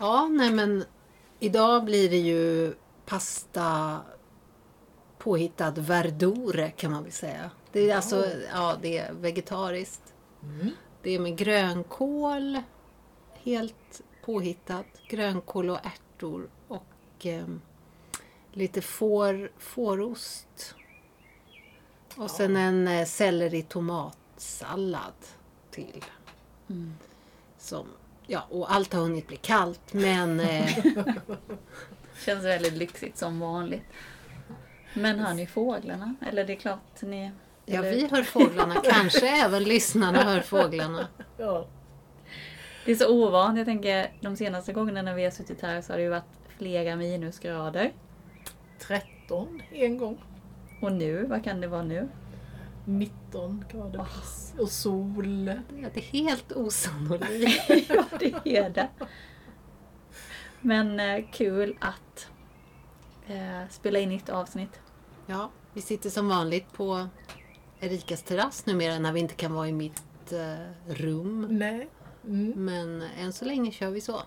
Ja, 0.00 0.28
nej 0.28 0.52
men 0.52 0.84
idag 1.38 1.84
blir 1.84 2.10
det 2.10 2.18
ju 2.18 2.74
pasta 3.06 4.00
påhittad 5.18 5.70
verdure 5.70 6.70
kan 6.70 6.90
man 6.92 7.02
väl 7.02 7.12
säga. 7.12 7.50
Det 7.72 7.80
är 7.80 7.88
Ja. 7.88 7.96
alltså, 7.96 8.26
ja 8.52 8.76
det 8.82 8.98
är 8.98 9.12
vegetariskt. 9.12 10.14
Mm. 10.42 10.70
Det 11.02 11.10
är 11.10 11.18
med 11.18 11.36
grönkål, 11.36 12.62
helt 13.34 14.00
påhittat. 14.24 14.86
Grönkål 15.08 15.70
och 15.70 15.78
ärtor 15.86 16.48
och 16.68 17.26
eh, 17.26 17.44
lite 18.52 18.80
får, 18.82 19.50
fårost. 19.58 20.74
Och 22.16 22.30
sen 22.30 22.56
en 22.56 22.88
eh, 22.88 23.06
selleri 23.06 23.62
tomatsallad 23.62 25.12
till. 25.70 26.04
Mm. 26.68 26.94
Som, 27.58 27.86
ja, 28.30 28.46
och 28.50 28.72
allt 28.74 28.92
har 28.92 29.00
hunnit 29.00 29.26
bli 29.28 29.36
kallt 29.36 29.92
men 29.92 30.40
eh, 30.40 30.68
Känns 32.24 32.44
väldigt 32.44 32.72
lyxigt 32.72 33.18
som 33.18 33.40
vanligt. 33.40 33.82
Men 34.94 35.18
hör 35.18 35.34
ni 35.34 35.46
fåglarna? 35.46 36.14
Eller 36.28 36.44
det 36.44 36.52
är 36.52 36.56
klart 36.56 37.02
ni... 37.02 37.30
ja, 37.66 37.78
eller- 37.78 37.90
vi 37.90 38.06
hör 38.10 38.22
fåglarna. 38.22 38.74
Kanske 38.84 39.28
även 39.44 39.64
lyssnarna 39.64 40.18
hör 40.24 40.40
fåglarna. 40.40 41.08
Ja. 41.38 41.66
Det 42.84 42.92
är 42.92 42.96
så 42.96 43.08
ovant. 43.08 43.58
Jag 43.58 43.66
tänker 43.66 44.12
de 44.20 44.36
senaste 44.36 44.72
gångerna 44.72 45.02
när 45.02 45.14
vi 45.14 45.24
har 45.24 45.30
suttit 45.30 45.60
här 45.62 45.80
så 45.80 45.92
har 45.92 45.98
det 45.98 46.02
ju 46.02 46.10
varit 46.10 46.24
flera 46.58 46.96
minusgrader. 46.96 47.92
13 48.78 49.62
en 49.72 49.98
gång. 49.98 50.18
Och 50.82 50.92
nu, 50.92 51.26
vad 51.26 51.44
kan 51.44 51.60
det 51.60 51.66
vara 51.68 51.82
nu? 51.82 52.08
19 52.84 53.19
grader 53.72 54.06
och 54.58 54.68
sol. 54.70 55.48
Ja, 55.82 55.88
det 55.94 56.00
är 56.00 56.12
helt 56.12 56.52
osannolikt. 56.52 57.88
ja, 57.88 58.04
det 58.18 58.56
är 58.56 58.70
det. 58.70 58.88
Men 60.60 61.00
eh, 61.00 61.24
kul 61.32 61.76
att 61.80 62.28
eh, 63.26 63.68
spela 63.70 63.98
in 63.98 64.08
nytt 64.08 64.28
avsnitt. 64.28 64.80
Ja, 65.26 65.50
vi 65.72 65.80
sitter 65.80 66.10
som 66.10 66.28
vanligt 66.28 66.72
på 66.72 67.08
Erikas 67.80 68.22
terrass 68.22 68.66
numera 68.66 68.98
när 68.98 69.12
vi 69.12 69.20
inte 69.20 69.34
kan 69.34 69.52
vara 69.52 69.68
i 69.68 69.72
mitt 69.72 70.32
eh, 70.32 70.92
rum. 70.94 71.46
Nej. 71.50 71.88
Mm. 72.24 72.52
Men 72.64 73.02
än 73.02 73.32
så 73.32 73.44
länge 73.44 73.72
kör 73.72 73.90
vi 73.90 74.00
så. 74.00 74.20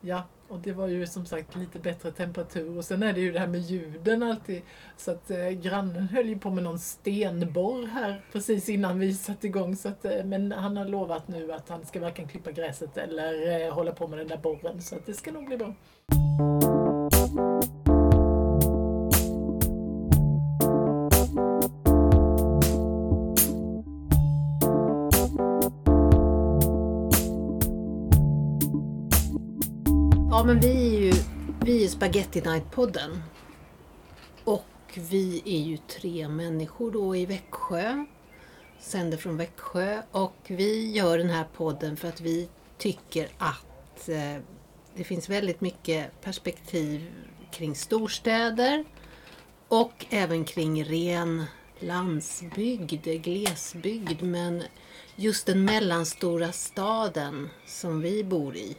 Ja, 0.00 0.24
och 0.50 0.58
det 0.58 0.72
var 0.72 0.86
ju 0.86 1.06
som 1.06 1.26
sagt 1.26 1.56
lite 1.56 1.78
bättre 1.78 2.10
temperatur. 2.10 2.78
Och 2.78 2.84
sen 2.84 3.02
är 3.02 3.12
det 3.12 3.20
ju 3.20 3.32
det 3.32 3.38
här 3.38 3.46
med 3.46 3.60
ljuden 3.60 4.22
alltid. 4.22 4.62
Så 4.96 5.10
att 5.10 5.30
eh, 5.30 5.48
grannen 5.48 6.08
höll 6.08 6.28
ju 6.28 6.38
på 6.38 6.50
med 6.50 6.64
någon 6.64 6.78
stenborr 6.78 7.86
här 7.86 8.24
precis 8.32 8.68
innan 8.68 8.98
vi 8.98 9.14
satte 9.14 9.46
igång. 9.46 9.76
Så 9.76 9.88
att, 9.88 10.04
eh, 10.04 10.24
men 10.24 10.52
han 10.52 10.76
har 10.76 10.84
lovat 10.84 11.28
nu 11.28 11.52
att 11.52 11.68
han 11.68 11.86
ska 11.86 12.00
varken 12.00 12.28
klippa 12.28 12.50
gräset 12.50 12.96
eller 12.96 13.66
eh, 13.66 13.74
hålla 13.74 13.92
på 13.92 14.08
med 14.08 14.18
den 14.18 14.28
där 14.28 14.38
borren. 14.38 14.82
Så 14.82 14.96
att 14.96 15.06
det 15.06 15.14
ska 15.14 15.32
nog 15.32 15.46
bli 15.46 15.56
bra. 15.56 15.74
Men 30.50 30.60
vi 30.60 30.96
är 30.96 31.00
ju 31.00 31.12
vi 31.64 31.84
är 31.84 31.88
Spaghetti 31.88 32.40
Night-podden. 32.40 33.20
Och 34.44 34.98
vi 35.10 35.42
är 35.44 35.60
ju 35.60 35.76
tre 35.76 36.28
människor 36.28 36.90
då 36.90 37.16
i 37.16 37.26
Växjö. 37.26 38.04
Sänder 38.78 39.16
från 39.16 39.36
Växjö. 39.36 40.02
Och 40.10 40.36
vi 40.46 40.92
gör 40.92 41.18
den 41.18 41.30
här 41.30 41.44
podden 41.56 41.96
för 41.96 42.08
att 42.08 42.20
vi 42.20 42.48
tycker 42.78 43.28
att 43.38 44.08
eh, 44.08 44.36
det 44.94 45.04
finns 45.04 45.28
väldigt 45.28 45.60
mycket 45.60 46.20
perspektiv 46.20 47.12
kring 47.50 47.74
storstäder. 47.74 48.84
Och 49.68 50.06
även 50.10 50.44
kring 50.44 50.84
ren 50.84 51.44
landsbygd, 51.80 53.22
glesbygd. 53.22 54.22
Men 54.22 54.62
just 55.16 55.46
den 55.46 55.64
mellanstora 55.64 56.52
staden 56.52 57.48
som 57.66 58.00
vi 58.00 58.24
bor 58.24 58.56
i. 58.56 58.76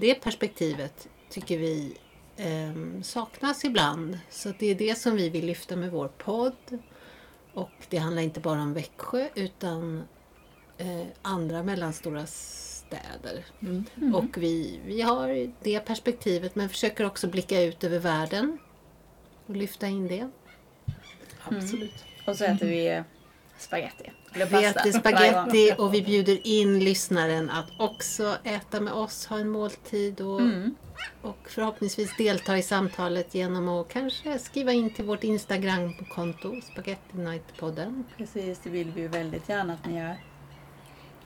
Det 0.00 0.14
perspektivet 0.14 1.08
tycker 1.30 1.58
vi 1.58 1.96
eh, 2.36 3.02
saknas 3.02 3.64
ibland. 3.64 4.18
Så 4.30 4.52
det 4.58 4.66
är 4.66 4.74
det 4.74 4.98
som 4.98 5.16
vi 5.16 5.28
vill 5.28 5.46
lyfta 5.46 5.76
med 5.76 5.90
vår 5.90 6.08
podd. 6.08 6.78
Och 7.54 7.70
det 7.88 7.96
handlar 7.96 8.22
inte 8.22 8.40
bara 8.40 8.62
om 8.62 8.74
Växjö 8.74 9.28
utan 9.34 10.02
eh, 10.78 11.06
andra 11.22 11.62
mellanstora 11.62 12.26
städer. 12.26 13.44
Mm. 13.60 14.14
Och 14.14 14.38
vi, 14.38 14.80
vi 14.86 15.00
har 15.00 15.52
det 15.62 15.80
perspektivet 15.80 16.54
men 16.54 16.68
försöker 16.68 17.06
också 17.06 17.28
blicka 17.28 17.62
ut 17.62 17.84
över 17.84 17.98
världen 17.98 18.58
och 19.46 19.56
lyfta 19.56 19.86
in 19.86 20.08
det. 20.08 20.30
Absolut. 21.42 22.04
Och 22.26 22.36
så 22.36 22.44
äter 22.44 22.66
vi 22.66 23.02
varje 24.50 24.72
gång. 24.72 24.92
spaghetti 25.00 25.74
och 25.78 25.94
vi 25.94 26.02
bjuder 26.02 26.46
in 26.46 26.80
lyssnaren 26.84 27.50
att 27.50 27.66
också 27.76 28.36
äta 28.44 28.80
med 28.80 28.92
oss, 28.92 29.26
ha 29.26 29.38
en 29.38 29.48
måltid 29.48 30.20
och, 30.20 30.40
Mm. 30.40 30.74
och 31.22 31.38
förhoppningsvis 31.48 32.16
delta 32.16 32.58
i 32.58 32.62
samtalet 32.62 33.34
genom 33.34 33.68
att 33.68 33.88
kanske 33.88 34.38
skriva 34.38 34.72
in 34.72 34.90
till 34.94 35.04
vårt 35.04 35.24
Instagram-konto, 35.24 36.60
Spaghetti 36.72 37.16
Night-podden. 37.16 38.04
Precis, 38.16 38.60
det 38.62 38.70
vill 38.70 38.90
vi 38.90 39.00
ju 39.00 39.08
väldigt 39.08 39.48
gärna 39.48 39.72
att 39.72 39.86
ni 39.86 39.98
gör. 39.98 40.16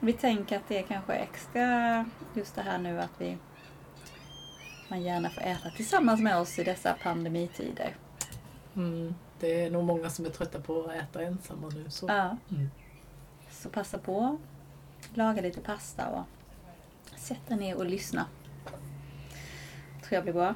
Vi 0.01 0.13
tänker 0.13 0.57
att 0.57 0.69
det 0.69 0.79
är 0.79 0.83
kanske 0.83 1.13
extra 1.13 2.05
just 2.35 2.55
det 2.55 2.63
här 2.63 2.79
nu 2.79 3.01
att 3.01 3.13
vi 3.19 3.39
man 4.89 5.03
gärna 5.03 5.31
får 5.31 5.43
äta 5.43 5.71
tillsammans 5.71 6.21
med 6.21 6.37
oss 6.37 6.59
i 6.59 6.65
dessa 6.65 6.93
pandemitider. 7.03 7.97
Mm. 8.77 9.15
Det 9.41 9.65
är 9.65 9.71
nog 9.71 9.85
många 9.85 10.11
som 10.11 10.25
är 10.25 10.31
trötta 10.31 10.61
på 10.61 10.83
att 10.83 10.95
äta 10.95 11.23
ensamma 11.23 11.69
nu. 11.75 11.85
Så. 11.91 12.07
Ja. 12.09 12.37
Mm. 12.51 12.71
Så 13.51 13.69
passa 13.69 13.99
på, 13.99 14.39
laga 15.15 15.43
lite 15.43 15.61
pasta 15.61 16.09
och 16.09 16.23
sätt 17.19 17.41
er 17.49 17.57
ner 17.57 17.77
och 17.77 17.87
lyssna. 17.87 18.27
Tror 20.03 20.15
jag 20.17 20.23
blir 20.23 20.33
bra. 20.33 20.55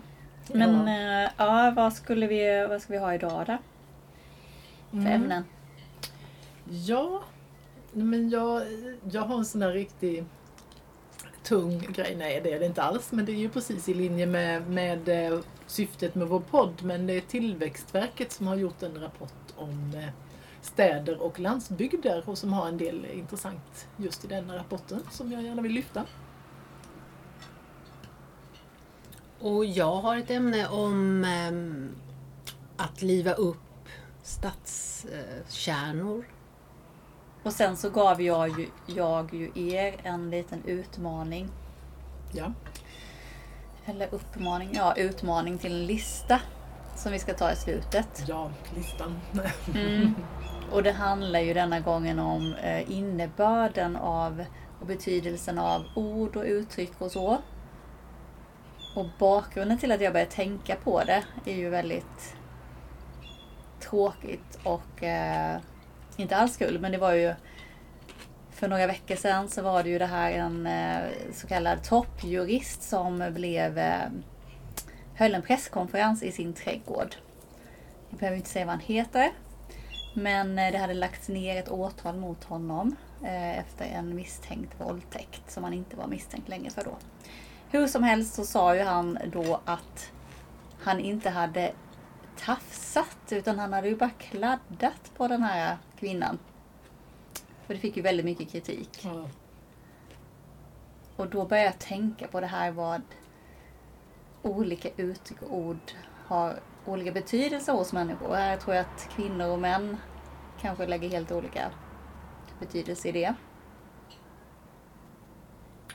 Men 0.52 0.86
ja, 0.86 1.30
ja 1.36 1.72
vad, 1.76 1.92
skulle 1.92 2.26
vi, 2.26 2.66
vad 2.68 2.82
ska 2.82 2.92
vi 2.92 2.98
ha 2.98 3.14
idag 3.14 3.46
då? 3.46 3.58
För 4.90 4.96
Mm. 4.98 5.06
ämnen? 5.12 5.44
Ja, 6.70 7.22
men 7.92 8.30
jag, 8.30 8.62
jag 9.10 9.22
har 9.22 9.38
en 9.38 9.44
sån 9.44 9.60
där 9.60 9.72
riktig 9.72 10.24
tung 11.42 11.78
grej. 11.78 12.14
Nej, 12.18 12.40
det 12.44 12.52
är 12.52 12.60
det 12.60 12.66
inte 12.66 12.82
alls. 12.82 13.12
Men 13.12 13.24
det 13.24 13.32
är 13.32 13.36
ju 13.36 13.48
precis 13.48 13.88
i 13.88 13.94
linje 13.94 14.26
med, 14.26 14.70
med 14.70 15.08
eh, 15.08 15.40
syftet 15.66 16.14
med 16.14 16.28
vår 16.28 16.40
podd. 16.40 16.82
Men 16.82 17.06
det 17.06 17.12
är 17.12 17.20
Tillväxtverket 17.20 18.32
som 18.32 18.46
har 18.46 18.56
gjort 18.56 18.82
en 18.82 19.00
rapport 19.00 19.52
om 19.56 19.92
eh, 19.94 20.08
städer 20.60 21.22
och 21.22 21.40
landsbygder 21.40 22.28
och 22.28 22.38
som 22.38 22.52
har 22.52 22.68
en 22.68 22.78
del 22.78 23.04
intressant 23.04 23.88
just 23.96 24.24
i 24.24 24.28
den 24.28 24.52
rapporten 24.52 25.02
som 25.10 25.32
jag 25.32 25.42
gärna 25.42 25.62
vill 25.62 25.72
lyfta. 25.72 26.04
Och 29.40 29.64
jag 29.64 29.96
har 29.96 30.16
ett 30.16 30.30
ämne 30.30 30.68
om 30.68 31.24
ehm, 31.24 31.90
att 32.76 33.02
liva 33.02 33.32
upp 33.32 33.88
stadskärnor. 34.22 36.24
Och 37.42 37.52
sen 37.52 37.76
så 37.76 37.90
gav 37.90 38.22
jag 38.22 38.60
ju, 38.60 38.66
jag 38.86 39.34
ju 39.34 39.50
er 39.54 39.96
en 40.02 40.30
liten 40.30 40.64
utmaning. 40.64 41.48
Ja. 42.32 42.52
Eller 43.86 44.08
uppmaning, 44.14 44.70
ja 44.74 44.94
utmaning 44.96 45.58
till 45.58 45.72
en 45.72 45.86
lista. 45.86 46.40
Som 46.96 47.12
vi 47.12 47.18
ska 47.18 47.34
ta 47.34 47.52
i 47.52 47.56
slutet. 47.56 48.24
Ja, 48.28 48.50
listan. 48.76 49.20
Mm. 49.74 50.14
Och 50.72 50.82
det 50.82 50.92
handlar 50.92 51.40
ju 51.40 51.54
denna 51.54 51.80
gången 51.80 52.18
om 52.18 52.54
eh, 52.54 52.90
innebörden 52.90 53.96
av 53.96 54.44
och 54.80 54.86
betydelsen 54.86 55.58
av 55.58 55.84
ord 55.94 56.36
och 56.36 56.44
uttryck 56.44 56.92
och 56.98 57.10
så. 57.10 57.38
Och 58.94 59.06
bakgrunden 59.18 59.78
till 59.78 59.92
att 59.92 60.00
jag 60.00 60.12
började 60.12 60.30
tänka 60.30 60.76
på 60.76 61.02
det 61.04 61.24
är 61.44 61.54
ju 61.54 61.68
väldigt 61.68 62.36
tråkigt 63.80 64.58
och 64.64 65.02
eh, 65.02 65.56
inte 66.16 66.36
alls 66.36 66.56
kul 66.56 66.78
men 66.80 66.92
det 66.92 66.98
var 66.98 67.12
ju 67.12 67.34
för 68.56 68.68
några 68.68 68.86
veckor 68.86 69.16
sedan 69.16 69.48
så 69.48 69.62
var 69.62 69.82
det 69.82 69.88
ju 69.88 69.98
det 69.98 70.06
här 70.06 70.32
en 70.32 70.66
eh, 70.66 71.10
så 71.32 71.46
kallad 71.46 71.82
toppjurist 71.82 72.82
som 72.82 73.32
blev 73.34 73.78
eh, 73.78 74.08
höll 75.14 75.34
en 75.34 75.42
presskonferens 75.42 76.22
i 76.22 76.32
sin 76.32 76.52
trädgård. 76.52 77.16
Jag 78.10 78.18
behöver 78.18 78.36
inte 78.36 78.48
säga 78.48 78.64
vad 78.64 78.74
han 78.74 78.84
heter. 78.84 79.30
Men 80.14 80.58
eh, 80.58 80.72
det 80.72 80.78
hade 80.78 80.94
lagts 80.94 81.28
ner 81.28 81.56
ett 81.56 81.68
åtal 81.68 82.16
mot 82.16 82.44
honom 82.44 82.96
efter 83.56 83.84
en 83.84 84.14
misstänkt 84.14 84.80
våldtäkt 84.80 85.50
som 85.50 85.64
han 85.64 85.72
inte 85.72 85.96
var 85.96 86.06
misstänkt 86.06 86.48
länge 86.48 86.70
för 86.70 86.84
då. 86.84 86.96
Hur 87.70 87.86
som 87.86 88.02
helst 88.02 88.34
så 88.34 88.44
sa 88.44 88.76
ju 88.76 88.82
han 88.82 89.18
då 89.32 89.60
att 89.64 90.10
han 90.82 91.00
inte 91.00 91.30
hade 91.30 91.72
tafsat 92.44 93.18
utan 93.30 93.58
han 93.58 93.72
hade 93.72 93.88
ju 93.88 93.96
bara 93.96 94.10
kladdat 94.10 95.12
på 95.16 95.28
den 95.28 95.42
här 95.42 95.76
kvinnan. 95.98 96.38
För 97.66 97.74
det 97.74 97.80
fick 97.80 97.96
ju 97.96 98.02
väldigt 98.02 98.26
mycket 98.26 98.50
kritik. 98.50 99.00
Ja. 99.02 99.28
Och 101.16 101.28
då 101.28 101.44
började 101.44 101.68
jag 101.68 101.78
tänka 101.78 102.28
på 102.28 102.40
det 102.40 102.46
här 102.46 102.70
vad 102.70 103.02
olika 104.42 104.88
uttryck 104.96 105.42
och 105.42 105.56
ord 105.56 105.92
har 106.26 106.60
olika 106.84 107.12
betydelse 107.12 107.72
hos 107.72 107.92
människor. 107.92 108.34
Här 108.34 108.56
tror 108.56 108.76
jag 108.76 108.86
att 108.86 109.08
kvinnor 109.16 109.48
och 109.48 109.58
män 109.58 109.96
kanske 110.60 110.86
lägger 110.86 111.08
helt 111.08 111.32
olika 111.32 111.70
betydelse 112.60 113.08
i 113.08 113.12
det. 113.12 113.34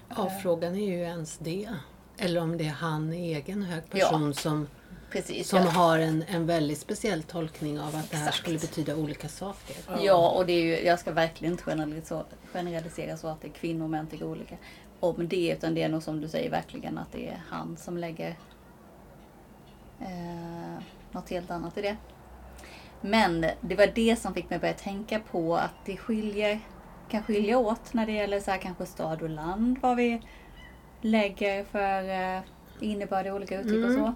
Ja, 0.09 0.29
frågan 0.43 0.75
är 0.75 0.87
ju 0.87 1.01
ens 1.01 1.37
det. 1.37 1.69
Eller 2.17 2.41
om 2.41 2.57
det 2.57 2.67
är 2.67 2.71
han, 2.71 3.13
egen 3.13 3.63
hög 3.63 3.89
person, 3.89 4.33
som, 4.33 4.67
Precis. 5.11 5.49
som 5.49 5.59
ja. 5.59 5.69
har 5.69 5.99
en, 5.99 6.23
en 6.27 6.45
väldigt 6.45 6.77
speciell 6.77 7.23
tolkning 7.23 7.79
av 7.79 7.95
att 7.95 8.11
det 8.11 8.17
här 8.17 8.27
Exakt. 8.27 8.37
skulle 8.37 8.59
betyda 8.59 8.95
olika 8.95 9.27
saker. 9.27 9.75
Ja, 10.01 10.29
och 10.29 10.45
det 10.45 10.53
är 10.53 10.63
ju, 10.63 10.85
jag 10.85 10.99
ska 10.99 11.11
verkligen 11.11 11.51
inte 11.51 11.63
generalisera, 11.63 12.23
generalisera 12.53 13.17
så 13.17 13.27
att 13.27 13.41
det 13.41 13.47
är 13.47 13.51
kvinnor 13.51 13.83
och 13.83 13.89
män 13.89 14.07
tycker 14.07 14.25
olika 14.25 14.55
om 14.99 15.27
det. 15.27 15.51
Utan 15.51 15.75
det 15.75 15.83
är 15.83 15.89
nog 15.89 16.03
som 16.03 16.21
du 16.21 16.27
säger 16.27 16.49
verkligen 16.49 16.97
att 16.97 17.11
det 17.11 17.27
är 17.27 17.41
han 17.49 17.77
som 17.77 17.97
lägger 17.97 18.35
eh, 19.99 20.83
något 21.11 21.29
helt 21.29 21.51
annat 21.51 21.77
i 21.77 21.81
det. 21.81 21.97
Men 23.01 23.45
det 23.61 23.75
var 23.75 23.87
det 23.95 24.15
som 24.19 24.33
fick 24.33 24.49
mig 24.49 24.59
börja 24.59 24.73
tänka 24.73 25.19
på 25.19 25.55
att 25.55 25.85
det 25.85 25.97
skiljer, 25.97 26.59
kan 27.09 27.23
skilja 27.23 27.57
åt 27.57 27.93
när 27.93 28.05
det 28.05 28.11
gäller 28.11 28.39
så 28.39 28.51
här, 28.51 28.57
kanske 28.57 28.85
stad 28.85 29.21
och 29.21 29.29
land. 29.29 29.77
Vad 29.81 29.97
vi 29.97 30.21
lägger 31.01 31.63
för 31.63 32.09
eh, 32.09 32.41
innebörd 32.79 33.25
i 33.25 33.31
olika 33.31 33.59
uttryck 33.61 33.85
och 33.85 33.91
så. 33.91 34.13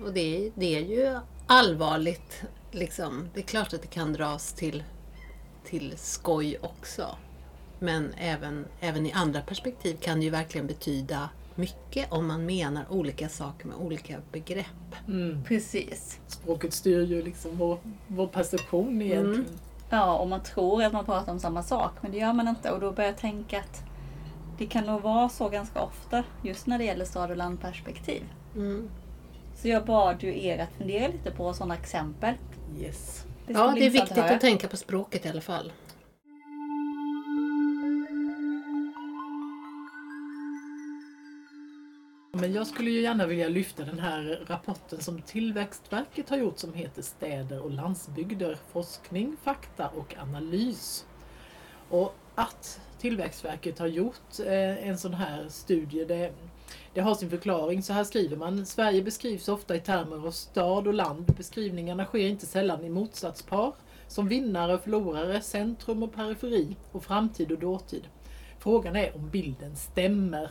Och 0.00 0.12
det, 0.12 0.50
det 0.54 0.76
är 0.76 0.80
ju 0.80 1.18
allvarligt. 1.46 2.42
Liksom. 2.70 3.28
Det 3.34 3.40
är 3.40 3.44
klart 3.44 3.74
att 3.74 3.82
det 3.82 3.88
kan 3.88 4.12
dras 4.12 4.52
till, 4.52 4.82
till 5.64 5.92
skoj 5.96 6.58
också. 6.60 7.16
Men 7.78 8.14
även, 8.18 8.64
även 8.80 9.06
i 9.06 9.12
andra 9.12 9.40
perspektiv 9.40 9.96
kan 10.00 10.18
det 10.18 10.24
ju 10.24 10.30
verkligen 10.30 10.66
betyda 10.66 11.28
mycket 11.54 12.12
om 12.12 12.26
man 12.26 12.46
menar 12.46 12.84
olika 12.90 13.28
saker 13.28 13.66
med 13.66 13.76
olika 13.76 14.18
begrepp. 14.32 14.66
Mm. 15.08 15.44
Precis. 15.44 16.20
Språket 16.26 16.72
styr 16.72 17.06
ju 17.06 17.22
liksom 17.22 17.56
vår, 17.56 17.78
vår 18.06 18.26
perception 18.26 19.02
egentligen. 19.02 19.46
Ja, 19.90 20.18
och 20.18 20.28
man 20.28 20.42
tror 20.42 20.82
att 20.82 20.92
man 20.92 21.04
pratar 21.04 21.32
om 21.32 21.40
samma 21.40 21.62
sak, 21.62 21.92
men 22.00 22.12
det 22.12 22.18
gör 22.18 22.32
man 22.32 22.48
inte. 22.48 22.70
Och 22.70 22.80
då 22.80 22.92
börjar 22.92 23.10
jag 23.10 23.18
tänka 23.18 23.58
att 23.58 23.82
det 24.58 24.66
kan 24.66 24.84
nog 24.84 25.02
vara 25.02 25.28
så 25.28 25.48
ganska 25.48 25.82
ofta, 25.82 26.24
just 26.42 26.66
när 26.66 26.78
det 26.78 26.84
gäller 26.84 27.04
stad 27.04 27.30
och 27.30 27.36
landperspektiv. 27.36 28.22
Mm. 28.54 28.90
Så 29.56 29.68
jag 29.68 29.84
bad 29.84 30.22
ju 30.22 30.42
er 30.44 30.58
att 30.58 30.72
fundera 30.78 31.08
lite 31.08 31.30
på 31.30 31.54
sådana 31.54 31.74
exempel. 31.74 32.34
Yes. 32.78 33.24
Det 33.46 33.52
Ja, 33.52 33.74
det 33.76 33.86
är 33.86 33.90
viktigt 33.90 34.16
höra. 34.16 34.34
att 34.34 34.40
tänka 34.40 34.68
på 34.68 34.76
språket 34.76 35.26
i 35.26 35.28
alla 35.28 35.40
fall. 35.40 35.72
Men 42.32 42.52
jag 42.52 42.66
skulle 42.66 42.90
ju 42.90 43.00
gärna 43.00 43.26
vilja 43.26 43.48
lyfta 43.48 43.84
den 43.84 43.98
här 43.98 44.44
rapporten 44.46 45.00
som 45.00 45.22
Tillväxtverket 45.22 46.30
har 46.30 46.36
gjort 46.36 46.58
som 46.58 46.74
heter 46.74 47.02
Städer 47.02 47.60
och 47.60 47.70
landsbygder, 47.70 48.58
forskning, 48.72 49.36
fakta 49.42 49.88
och 49.88 50.14
analys. 50.18 51.06
Och 51.88 52.14
att 52.34 52.80
Tillväxtverket 52.98 53.78
har 53.78 53.86
gjort 53.86 54.38
eh, 54.46 54.88
en 54.88 54.98
sån 54.98 55.14
här 55.14 55.46
studie, 55.48 56.04
det, 56.04 56.32
det 56.94 57.00
har 57.00 57.14
sin 57.14 57.30
förklaring. 57.30 57.82
Så 57.82 57.92
här 57.92 58.04
skriver 58.04 58.36
man. 58.36 58.66
Sverige 58.66 59.02
beskrivs 59.02 59.48
ofta 59.48 59.76
i 59.76 59.80
termer 59.80 60.26
av 60.26 60.30
stad 60.30 60.86
och 60.86 60.94
land. 60.94 61.24
Beskrivningarna 61.36 62.04
sker 62.04 62.28
inte 62.28 62.46
sällan 62.46 62.84
i 62.84 62.88
motsatspar. 62.88 63.72
Som 64.08 64.28
vinnare 64.28 64.74
och 64.74 64.80
förlorare, 64.80 65.40
centrum 65.40 66.02
och 66.02 66.14
periferi 66.14 66.76
och 66.92 67.04
framtid 67.04 67.52
och 67.52 67.58
dåtid. 67.58 68.08
Frågan 68.58 68.96
är 68.96 69.16
om 69.16 69.30
bilden 69.30 69.76
stämmer. 69.76 70.50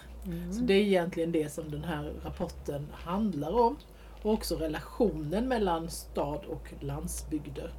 Så 0.51 0.59
det 0.59 0.73
är 0.73 0.81
egentligen 0.81 1.31
det 1.31 1.53
som 1.53 1.71
den 1.71 1.83
här 1.83 2.13
rapporten 2.23 2.87
handlar 2.93 3.59
om. 3.59 3.77
Och 4.21 4.33
också 4.33 4.55
relationen 4.55 5.47
mellan 5.47 5.89
stad 5.89 6.45
och 6.45 6.73
landsbygder. 6.79 7.73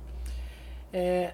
Eh, 0.92 1.31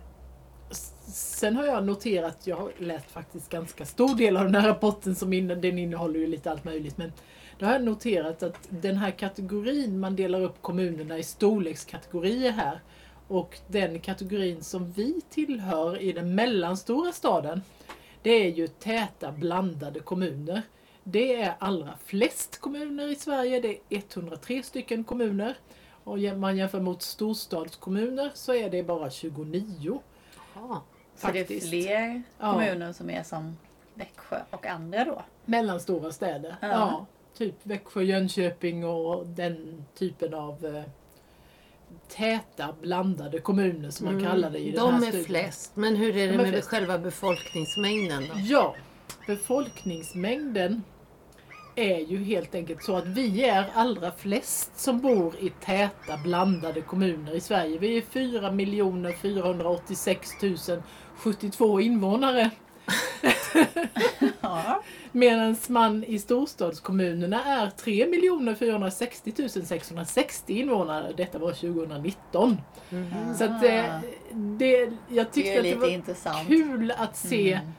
sen 0.71 1.57
har 1.57 1.67
jag 1.67 1.87
noterat, 1.87 2.47
jag 2.47 2.57
har 2.57 2.73
läst 2.79 3.11
faktiskt 3.11 3.49
ganska 3.49 3.87
stor 3.87 4.15
del 4.15 4.37
av 4.37 4.45
den 4.45 4.55
här 4.55 4.69
rapporten, 4.69 5.15
som 5.15 5.33
in, 5.33 5.49
den 5.49 5.79
innehåller 5.79 6.21
ju 6.21 6.27
lite 6.27 6.51
allt 6.51 6.65
möjligt. 6.65 6.99
Men 6.99 7.13
då 7.59 7.67
har 7.67 7.73
jag 7.73 7.85
noterat 7.85 8.43
att 8.43 8.59
den 8.69 8.97
här 8.97 9.11
kategorin, 9.11 10.01
man 10.01 10.17
delar 10.17 10.41
upp 10.41 10.63
kommunerna 10.63 11.19
i 11.19 11.23
storlekskategorier 11.23 12.51
här. 12.51 12.81
Och 13.29 13.59
den 13.67 14.01
kategorin 14.01 14.63
som 14.63 14.93
vi 14.93 15.21
tillhör 15.31 16.03
i 16.03 16.13
den 16.13 16.35
mellanstora 16.35 17.13
staden, 17.13 17.63
det 18.23 18.31
är 18.31 18.51
ju 18.51 18.67
täta 18.67 19.33
blandade 19.33 20.01
kommuner. 20.01 20.63
Det 21.05 21.35
är 21.35 21.55
allra 21.59 21.95
flest 22.05 22.61
kommuner 22.61 23.13
i 23.13 23.15
Sverige, 23.15 23.61
det 23.61 23.79
är 23.89 24.03
103 24.15 24.63
stycken 24.63 25.05
kommuner. 25.05 25.57
Och 26.05 26.19
man 26.19 26.57
jämför 26.57 26.81
mot 26.81 27.03
storstadskommuner 27.03 28.31
så 28.35 28.55
är 28.55 28.71
det 28.71 28.83
bara 28.83 29.11
29. 29.11 30.01
Ja. 30.69 30.83
Så 31.17 31.27
det 31.33 31.51
är 31.51 31.61
fler 31.61 32.23
Ja. 32.39 32.53
kommuner 32.53 32.93
som 32.93 33.11
är 33.11 33.23
som 33.23 33.57
Växjö 33.95 34.41
och 34.51 34.67
andra 34.67 35.05
då. 35.05 35.23
Mellanstora 35.45 36.12
städer. 36.12 36.57
Ja. 36.61 36.69
Ja. 36.69 37.07
typ 37.39 37.55
Växjö, 37.62 38.03
Jönköping 38.03 38.85
och 38.85 39.27
den 39.27 39.85
typen 39.95 40.35
av 40.35 40.67
eh, 40.67 40.83
täta 42.09 42.75
blandade 42.81 43.41
kommuner 43.41 43.91
som 43.91 44.05
man 44.07 44.15
Mm. 44.15 44.27
kallar 44.27 44.51
det 44.51 44.59
i 44.59 44.71
den 44.71 44.81
De 44.81 44.91
här 44.95 45.01
är 45.03 45.07
studien. 45.07 45.25
flest. 45.25 45.77
Men 45.77 45.97
hur 45.97 46.17
är 46.17 46.27
det 46.33 46.37
De 46.37 46.51
med 46.51 46.65
själva 46.65 46.99
befolkningsmängden 46.99 48.23
då? 48.29 48.35
Ja, 48.37 48.75
befolkningsmängden 49.27 50.83
är 51.77 51.99
ju 51.99 52.25
helt 52.25 52.55
enkelt 52.55 52.83
så 52.85 52.97
att 52.97 53.07
vi 53.07 53.45
är 53.45 53.65
allra 53.75 54.13
flest 54.13 54.71
som 54.81 55.01
bor 55.01 55.35
i 55.41 55.51
täta 55.65 56.17
blandade 56.25 56.81
kommuner 56.81 57.35
i 57.35 57.41
Sverige. 57.41 57.79
Vi 57.79 57.97
är 57.97 58.03
4 58.03 59.13
486 59.23 60.31
072 61.17 61.81
invånare. 61.81 62.51
Ja. 64.41 64.83
Medan 65.13 65.57
man 65.69 66.05
i 66.05 66.19
storstadskommunerna 66.19 67.45
är 67.45 67.71
3 67.71 68.55
460 68.59 69.49
660 69.65 70.53
invånare. 70.61 71.13
Detta 71.17 71.39
var 71.39 71.53
2019. 71.53 72.57
Så 73.39 73.45
att 73.45 73.61
det, 73.61 74.01
det, 74.33 74.77
jag 74.77 74.93
Det 75.09 75.25
tyckte 75.25 75.53
är 75.53 75.59
att 75.59 75.65
det 75.65 75.75
var 75.75 75.89
intressant. 75.89 76.49
kul 76.49 76.93
att 76.97 77.17
se 77.17 77.53
Mm. 77.53 77.73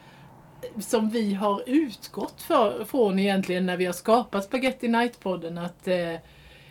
Som 0.80 1.10
vi 1.10 1.34
har 1.34 1.63
utgått 1.66 2.42
för, 2.42 2.86
från 2.86 3.19
egentligen 3.19 3.66
när 3.66 3.78
vi 3.78 3.86
har 3.86 3.94
skapat 3.94 4.44
Spaghetti 4.44 4.88
Night-podden 4.88 5.66
att 5.66 5.88
eh, 5.88 6.16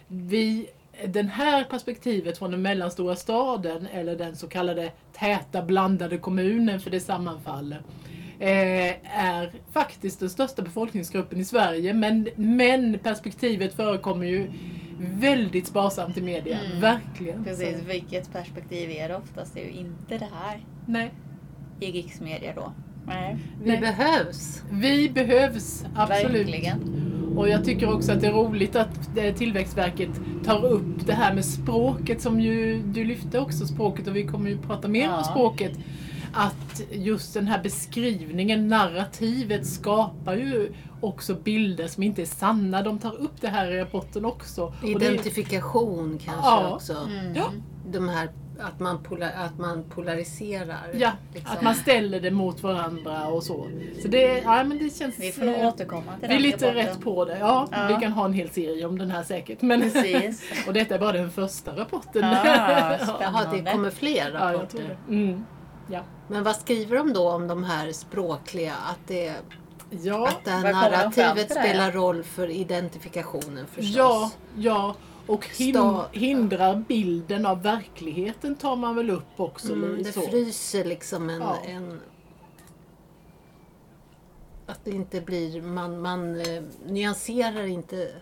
vi, 0.08 0.66
den 1.06 1.28
här 1.28 1.64
perspektivet 1.64 2.38
från 2.38 2.50
den 2.50 2.62
mellanstora 2.62 3.16
staden 3.16 3.86
eller 3.86 4.16
den 4.16 4.36
så 4.36 4.48
kallade 4.48 4.92
täta 5.12 5.62
blandade 5.62 6.18
kommunen 6.18 6.80
för 6.80 6.90
det 6.90 7.00
sammanfaller 7.00 7.82
eh, 8.38 9.18
är 9.18 9.52
faktiskt 9.72 10.20
den 10.20 10.30
största 10.30 10.62
befolkningsgruppen 10.62 11.40
i 11.40 11.44
Sverige 11.44 11.94
men, 11.94 12.28
men 12.36 12.98
perspektivet 12.98 13.74
förekommer 13.74 14.26
ju 14.26 14.50
väldigt 15.00 15.66
sparsamt 15.66 16.16
i 16.16 16.20
media. 16.20 16.58
Mm. 16.60 16.80
Verkligen. 16.80 17.44
Precis, 17.44 17.78
Så, 17.78 17.84
vilket 17.84 18.32
perspektiv 18.32 18.90
är 18.90 19.08
det 19.08 19.16
oftast? 19.16 19.54
Det 19.54 19.60
är 19.60 19.64
ju 19.64 19.72
inte 19.72 20.18
det 20.18 20.28
här 20.32 20.60
nej. 20.86 21.10
i 21.80 21.92
riksmedia 21.92 22.54
då. 22.54 22.72
Nej, 23.06 23.36
Vi 23.62 23.70
Nej. 23.70 23.80
behövs. 23.80 24.62
Vi 24.70 25.10
behövs, 25.10 25.84
absolut. 25.96 26.32
verkligen. 26.48 26.96
Och 27.36 27.48
jag 27.48 27.64
tycker 27.64 27.94
också 27.94 28.12
att 28.12 28.20
det 28.20 28.26
är 28.26 28.32
roligt 28.32 28.76
att 28.76 29.16
eh, 29.18 29.34
Tillväxtverket 29.34 30.10
tar 30.44 30.64
upp 30.64 31.06
det 31.06 31.12
här 31.12 31.34
med 31.34 31.44
språket 31.44 32.20
som 32.22 32.40
ju 32.40 32.82
du 32.82 33.04
lyfte 33.04 33.38
också 33.40 33.66
språket 33.66 34.06
och 34.06 34.16
vi 34.16 34.24
kommer 34.26 34.50
ju 34.50 34.58
prata 34.58 34.88
mer 34.88 35.04
Ja. 35.04 35.18
om 35.18 35.24
språket. 35.24 35.72
Att 36.32 36.82
just 36.92 37.34
den 37.34 37.46
här 37.46 37.62
beskrivningen, 37.62 38.68
narrativet 38.68 39.66
skapar 39.66 40.34
ju 40.34 40.72
också 41.00 41.34
bilder 41.34 41.86
som 41.86 42.02
inte 42.02 42.22
är 42.22 42.26
sanna. 42.26 42.82
De 42.82 42.98
tar 42.98 43.14
upp 43.20 43.40
det 43.40 43.48
här 43.48 43.72
i 43.72 43.80
rapporten 43.80 44.24
också. 44.24 44.62
Och 44.64 44.72
det- 44.82 44.88
Identifikation 44.90 46.18
kanske 46.24 46.42
Ja. 46.50 46.74
också. 46.74 46.92
Mm. 46.92 47.34
Ja. 47.34 47.44
De 47.92 48.08
här, 48.08 48.28
att, 48.60 48.80
man 48.80 49.02
polar, 49.02 49.32
att 49.36 49.58
man 49.58 49.84
polariserar. 49.84 50.86
Ja, 50.94 51.10
liksom. 51.34 51.56
att 51.56 51.62
man 51.62 51.74
ställer 51.74 52.20
det 52.20 52.30
mot 52.30 52.62
varandra 52.62 53.26
och 53.26 53.42
så. 53.42 53.66
Så 54.02 54.08
det, 54.08 54.38
ja, 54.38 54.64
men 54.64 54.78
det 54.78 54.96
känns... 54.98 55.14
Vi 55.18 55.32
får 55.32 55.44
nog 55.44 55.64
återkomma 55.64 56.12
till 56.20 56.28
vi 56.28 56.34
är 56.34 56.38
lite 56.40 56.66
rapporten. 56.66 56.86
rätt 56.86 57.00
på 57.00 57.24
det. 57.24 57.38
Ja, 57.38 57.68
Ja. 57.72 57.86
vi 57.86 58.02
kan 58.02 58.12
ha 58.12 58.24
en 58.24 58.32
hel 58.32 58.50
serie 58.50 58.86
om 58.86 58.98
den 58.98 59.10
här 59.10 59.22
säkert. 59.22 59.62
Men, 59.62 59.80
Precis. 59.80 60.52
och 60.66 60.72
detta 60.72 60.94
är 60.94 60.98
bara 60.98 61.12
den 61.12 61.30
första 61.30 61.76
rapporten. 61.76 62.24
Ah, 62.24 62.44
Jaha, 63.20 63.46
det 63.52 63.72
kommer 63.72 63.90
fler 63.90 64.30
Ja, 64.34 64.52
jag 64.52 64.70
tror 64.70 64.80
rapporter. 64.80 64.96
det. 65.08 65.14
Mm. 65.14 65.44
Ja. 65.90 66.00
Men 66.28 66.42
vad 66.44 66.56
skriver 66.56 66.96
de 66.96 67.12
då 67.12 67.30
om 67.30 67.48
de 67.48 67.64
här 67.64 67.92
språkliga? 67.92 68.74
Att, 68.90 68.98
det, 69.06 69.32
Ja, 70.02 70.28
att 70.28 70.44
det 70.44 70.50
här 70.50 70.72
narrativet 70.72 71.48
där? 71.48 71.54
spelar 71.62 71.92
roll 71.92 72.22
för 72.22 72.50
identifikationen 72.50 73.66
förstås? 73.66 73.94
ja, 73.96 74.30
ja. 74.56 74.94
Och 75.30 75.46
hin 75.46 75.76
hindrar 76.12 76.76
bilden 76.88 77.46
av 77.46 77.62
verkligheten 77.62 78.54
tar 78.54 78.76
man 78.76 78.96
väl 78.96 79.10
upp 79.10 79.40
också. 79.40 79.72
Mm, 79.72 80.02
det 80.02 80.12
så. 80.12 80.20
fryser 80.20 80.84
liksom 80.84 81.30
en, 81.30 81.40
Ja. 81.40 81.56
en... 81.66 82.00
Att 84.66 84.84
det 84.84 84.90
inte 84.90 85.20
blir... 85.20 85.62
Man, 85.62 86.00
man 86.00 86.40
eh, 86.40 86.62
nyanserar 86.86 87.66
inte 87.66 88.12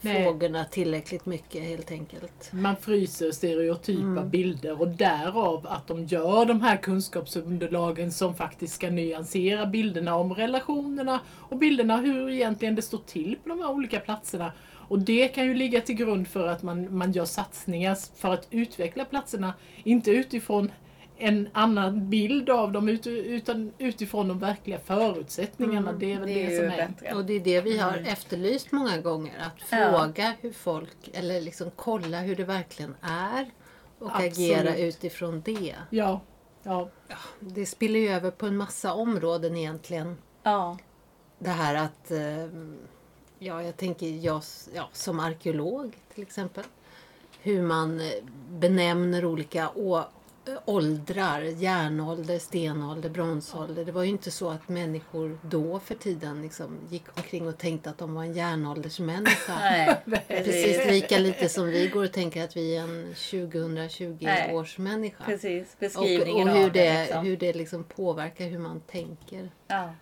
Nej. 0.00 0.24
frågorna 0.24 0.64
tillräckligt 0.64 1.26
mycket 1.26 1.62
helt 1.62 1.90
enkelt. 1.90 2.52
Man 2.52 2.76
fryser 2.76 3.30
stereotypa 3.30 4.02
Mm. 4.02 4.30
bilder 4.30 4.80
och 4.80 4.88
därav 4.88 5.66
att 5.66 5.86
de 5.86 6.04
gör 6.04 6.44
de 6.44 6.60
här 6.60 6.76
kunskapsunderlagen 6.76 8.12
som 8.12 8.34
faktiskt 8.34 8.74
ska 8.74 8.90
nyansera 8.90 9.66
bilderna 9.66 10.16
om 10.16 10.34
relationerna 10.34 11.20
och 11.28 11.56
bilderna 11.58 11.96
hur 11.96 12.30
egentligen 12.30 12.74
det 12.74 12.82
står 12.82 12.98
till 13.06 13.36
på 13.42 13.48
de 13.48 13.58
här 13.58 13.70
olika 13.70 14.00
platserna. 14.00 14.52
Och 14.88 14.98
det 14.98 15.28
kan 15.28 15.44
ju 15.46 15.54
ligga 15.54 15.80
till 15.80 15.94
grund 15.94 16.28
för 16.28 16.46
att 16.48 16.62
man, 16.62 16.96
man 16.96 17.12
gör 17.12 17.24
satsningar 17.24 17.94
för 18.16 18.32
att 18.34 18.46
utveckla 18.50 19.04
platserna, 19.04 19.54
inte 19.84 20.10
utifrån 20.10 20.70
en 21.20 21.48
annan 21.52 22.10
bild 22.10 22.50
av 22.50 22.72
dem 22.72 22.88
ut- 22.88 23.06
utan 23.06 23.72
utifrån 23.78 24.28
de 24.28 24.38
verkliga 24.38 24.78
förutsättningarna. 24.78 25.88
Mm, 25.88 25.98
det 26.00 26.12
är 26.12 26.18
väl 26.18 26.28
Det 26.28 26.34
det, 26.34 26.44
är 26.46 26.50
ju 26.50 26.56
som 26.56 26.66
är... 26.66 26.76
bättre. 26.88 27.14
Och 27.14 27.24
det 27.24 27.32
är 27.32 27.40
det 27.40 27.60
vi 27.60 27.78
har 27.78 27.92
Mm. 27.92 28.04
efterlyst 28.04 28.72
många 28.72 28.98
gånger. 29.00 29.32
Att 29.40 29.70
Ja. 29.70 29.90
fråga 30.00 30.32
hur 30.40 30.52
folk, 30.52 31.08
eller 31.12 31.40
liksom 31.40 31.70
kolla 31.76 32.20
hur 32.20 32.36
det 32.36 32.44
verkligen 32.44 32.94
är 33.02 33.50
och 33.98 34.10
Absolut. 34.16 34.32
agera 34.32 34.76
utifrån 34.76 35.42
det. 35.44 35.74
Ja, 35.90 36.20
ja, 36.62 36.90
Det 37.40 37.66
spiller 37.66 38.00
ju 38.00 38.08
över 38.08 38.30
på 38.30 38.46
en 38.46 38.56
massa 38.56 38.92
områden 38.94 39.56
egentligen. 39.56 40.16
Ja. 40.42 40.78
Det 41.38 41.50
här 41.50 41.74
att, 41.74 42.10
eh, 42.10 42.18
ja 43.38 43.62
jag 43.62 43.76
tänker 43.76 44.06
jag 44.24 44.42
ja, 44.74 44.88
som 44.92 45.20
arkeolog 45.20 45.96
till 46.14 46.22
exempel. 46.22 46.64
Hur 47.42 47.62
man 47.62 48.00
eh, 48.00 48.06
benämner 48.50 49.24
olika 49.24 49.68
å- 49.74 49.98
eh, 50.46 50.54
åldrar, 50.64 51.40
järnålder, 51.40 52.38
stenålder, 52.38 53.08
bronsålder. 53.10 53.84
Det 53.84 53.92
var 53.92 54.02
ju 54.02 54.08
inte 54.08 54.30
så 54.30 54.50
att 54.50 54.68
människor 54.68 55.38
då 55.42 55.80
för 55.80 55.94
tiden 55.94 56.42
liksom 56.42 56.78
gick 56.90 57.04
omkring 57.16 57.48
och 57.48 57.58
tänkte 57.58 57.90
att 57.90 57.98
de 57.98 58.14
var 58.14 58.22
en 58.22 58.32
järnåldersmänniska. 58.32 59.54
Nej, 59.60 60.00
Precis 60.28 60.86
lika 60.90 61.18
lite 61.18 61.48
som 61.48 61.66
vi 61.66 61.88
går 61.88 62.04
och 62.04 62.12
tänker 62.12 62.44
att 62.44 62.56
vi 62.56 62.76
är 62.76 62.80
en 62.82 63.14
2020 63.14 64.16
Nej. 64.20 64.54
års 64.54 64.78
människa. 64.78 65.24
Precis, 65.24 65.72
Och, 65.72 65.78
beskrivningen 65.80 66.48
och 66.48 66.54
hur 66.54 66.64
av 66.66 66.72
det, 66.72 66.80
det. 66.92 67.00
Liksom. 67.04 67.24
hur 67.24 67.36
det 67.36 67.52
liksom 67.52 67.84
påverkar 67.84 68.44
hur 68.46 68.58
man 68.58 68.80
tänker. 68.80 69.50
Ja. 69.66 69.94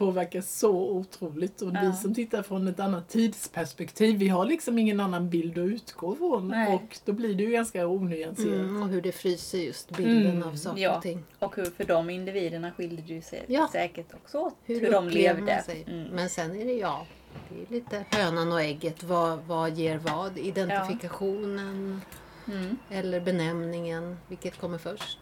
Påverkar 0.00 0.40
så 0.40 0.70
otroligt. 0.90 1.62
Och 1.62 1.72
Ja. 1.74 1.80
vi 1.80 1.92
som 1.92 2.14
tittar 2.14 2.42
från 2.42 2.68
ett 2.68 2.80
annat 2.80 3.08
tidsperspektiv, 3.08 4.16
vi 4.18 4.28
har 4.28 4.44
liksom 4.44 4.78
ingen 4.78 5.00
annan 5.00 5.30
bild 5.30 5.58
att 5.58 5.66
utgå 5.68 6.14
från. 6.14 6.48
Nej. 6.48 6.74
Och 6.74 6.98
då 7.04 7.12
blir 7.12 7.34
det 7.34 7.42
ju 7.42 7.50
ganska 7.50 7.86
onyanserat. 7.86 8.54
Mm, 8.54 8.82
och 8.82 8.88
hur 8.88 9.02
det 9.02 9.12
fryser 9.12 9.58
just 9.58 9.96
bilden 9.96 10.26
Mm, 10.36 10.48
av 10.48 10.54
saker 10.56 10.82
ja. 10.82 10.96
och 10.96 11.02
ting. 11.02 11.24
Och 11.38 11.56
hur 11.56 11.64
för 11.64 11.84
de 11.84 12.10
individerna 12.10 12.72
skiljer 12.72 13.04
det 13.16 13.22
sig 13.22 13.44
Ja. 13.46 13.68
säkert 13.72 14.14
också 14.14 14.38
åt. 14.38 14.54
Hur, 14.64 14.80
Hur, 14.80 14.90
de 14.92 15.08
levde. 15.08 15.52
Mm. 15.86 16.08
Men 16.08 16.28
sen 16.28 16.56
är 16.60 16.64
det 16.64 16.72
ja, 16.72 17.06
det 17.48 17.62
är 17.62 17.74
lite 17.80 18.04
hönan 18.10 18.52
och 18.52 18.60
ägget. 18.62 19.02
Vad, 19.02 19.38
vad 19.38 19.70
ger 19.70 19.98
vad? 19.98 20.38
Identifikationen 20.38 22.00
Mm. 22.48 22.76
eller 22.90 23.20
benämningen. 23.20 24.16
Vilket 24.28 24.60
kommer 24.60 24.78
först? 24.78 25.18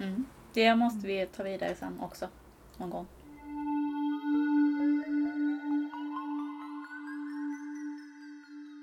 Mm. 0.00 0.24
Det 0.54 0.74
måste 0.74 1.06
vi 1.06 1.26
ta 1.36 1.42
vidare 1.42 1.74
sen 1.78 2.00
också. 2.00 2.26
Någon 2.76 2.90
gång. 2.90 3.06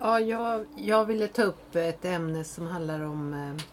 Ja, 0.02 0.20
jag, 0.20 0.66
jag 0.78 1.06
ville 1.06 1.28
ta 1.28 1.44
upp 1.44 1.76
ett 1.76 2.06
ämne 2.06 2.44
som 2.44 2.68
handlar 2.68 3.00
om 3.00 3.34
eh, 3.34 3.64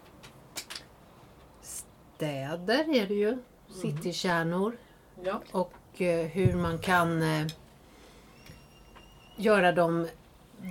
städer 1.62 2.96
är 2.96 3.06
det 3.06 3.14
ju. 3.14 3.38
Citykärnor. 3.68 4.76
Ja. 5.22 5.42
och 5.52 6.00
eh, 6.00 6.26
hur 6.26 6.52
man 6.52 6.78
kan 6.78 7.22
eh, 7.22 7.46
göra 9.36 9.72
dem 9.72 10.08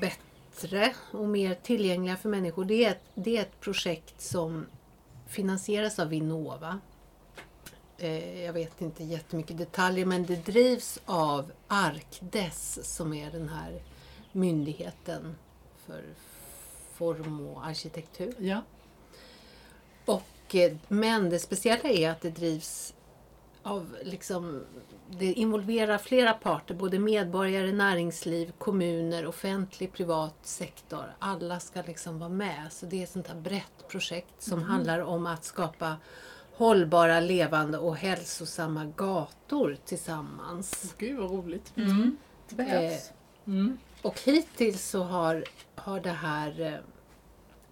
bättre 0.02 0.94
och 1.12 1.28
mer 1.28 1.56
tillgängliga 1.56 2.18
för 2.18 2.30
människor. 2.30 2.66
Det 2.66 2.86
är 2.86 2.92
ett, 2.92 3.04
det 3.16 3.38
är 3.38 3.42
ett 3.42 3.60
projekt 3.60 4.22
som 4.22 4.66
finansieras 5.28 6.00
av 6.00 6.08
Vinnova. 6.08 6.80
Jag 8.46 8.54
vet 8.54 8.82
inte 8.82 9.04
jättemycket 9.04 9.58
detaljer 9.58 10.06
men 10.06 10.26
det 10.26 10.46
drivs 10.46 11.00
av 11.06 11.52
Arkdes 11.68 12.96
som 12.96 13.14
är 13.14 13.32
den 13.32 13.50
här 13.50 13.82
myndigheten 14.32 15.36
för 15.88 16.04
form 16.94 17.48
och 17.48 17.66
arkitektur. 17.66 18.34
Ja. 18.40 18.62
Och, 20.06 20.56
eh, 20.56 20.78
men 20.88 21.30
det 21.30 21.40
speciella 21.40 21.90
är 21.90 22.10
att 22.10 22.22
det 22.22 22.30
drivs 22.30 22.94
av 23.66 23.96
liksom, 24.04 24.64
det 25.10 25.34
involverar 25.34 25.98
flera 25.98 26.34
parter, 26.34 26.76
både 26.76 27.00
medborgare, 27.00 27.72
näringsliv, 27.72 28.52
kommuner, 28.58 29.26
offentlig, 29.26 29.94
privat 29.94 30.36
sektor. 30.42 31.16
Alla 31.20 31.60
ska 31.60 31.82
liksom 31.82 32.20
vara 32.20 32.30
med. 32.30 32.68
Så 32.72 32.86
det 32.86 33.00
är 33.00 33.04
ett 33.04 33.12
sånt 33.12 33.28
här 33.28 33.36
brett 33.36 33.88
projekt 33.88 34.42
som 34.42 34.64
handlar 34.64 35.00
om 35.00 35.28
att 35.28 35.44
skapa 35.44 35.98
hållbara, 36.56 37.20
levande 37.20 37.78
och 37.78 37.96
hälsosamma 37.96 38.86
gator 38.86 39.78
tillsammans. 39.86 40.96
Gud 40.98 41.18
vad 41.18 41.32
roligt. 41.32 41.74
Mm. 41.78 42.18
Det 42.50 42.56
behövs. 42.56 43.12
Mm. 43.48 43.78
Och 44.06 44.20
hittills 44.20 44.90
så 44.90 45.04
har, 45.04 45.44
har 45.76 46.00
det 46.00 46.10
här 46.10 46.62
eh, 46.62 46.80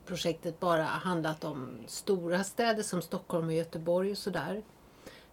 projektet 0.05 0.59
bara 0.59 0.83
handlat 0.83 1.43
om 1.43 1.77
stora 1.87 2.43
städer 2.43 2.83
som 2.83 3.01
Stockholm 3.01 3.47
och 3.47 3.53
Göteborg 3.53 4.11
och 4.11 4.17
sådär. 4.17 4.63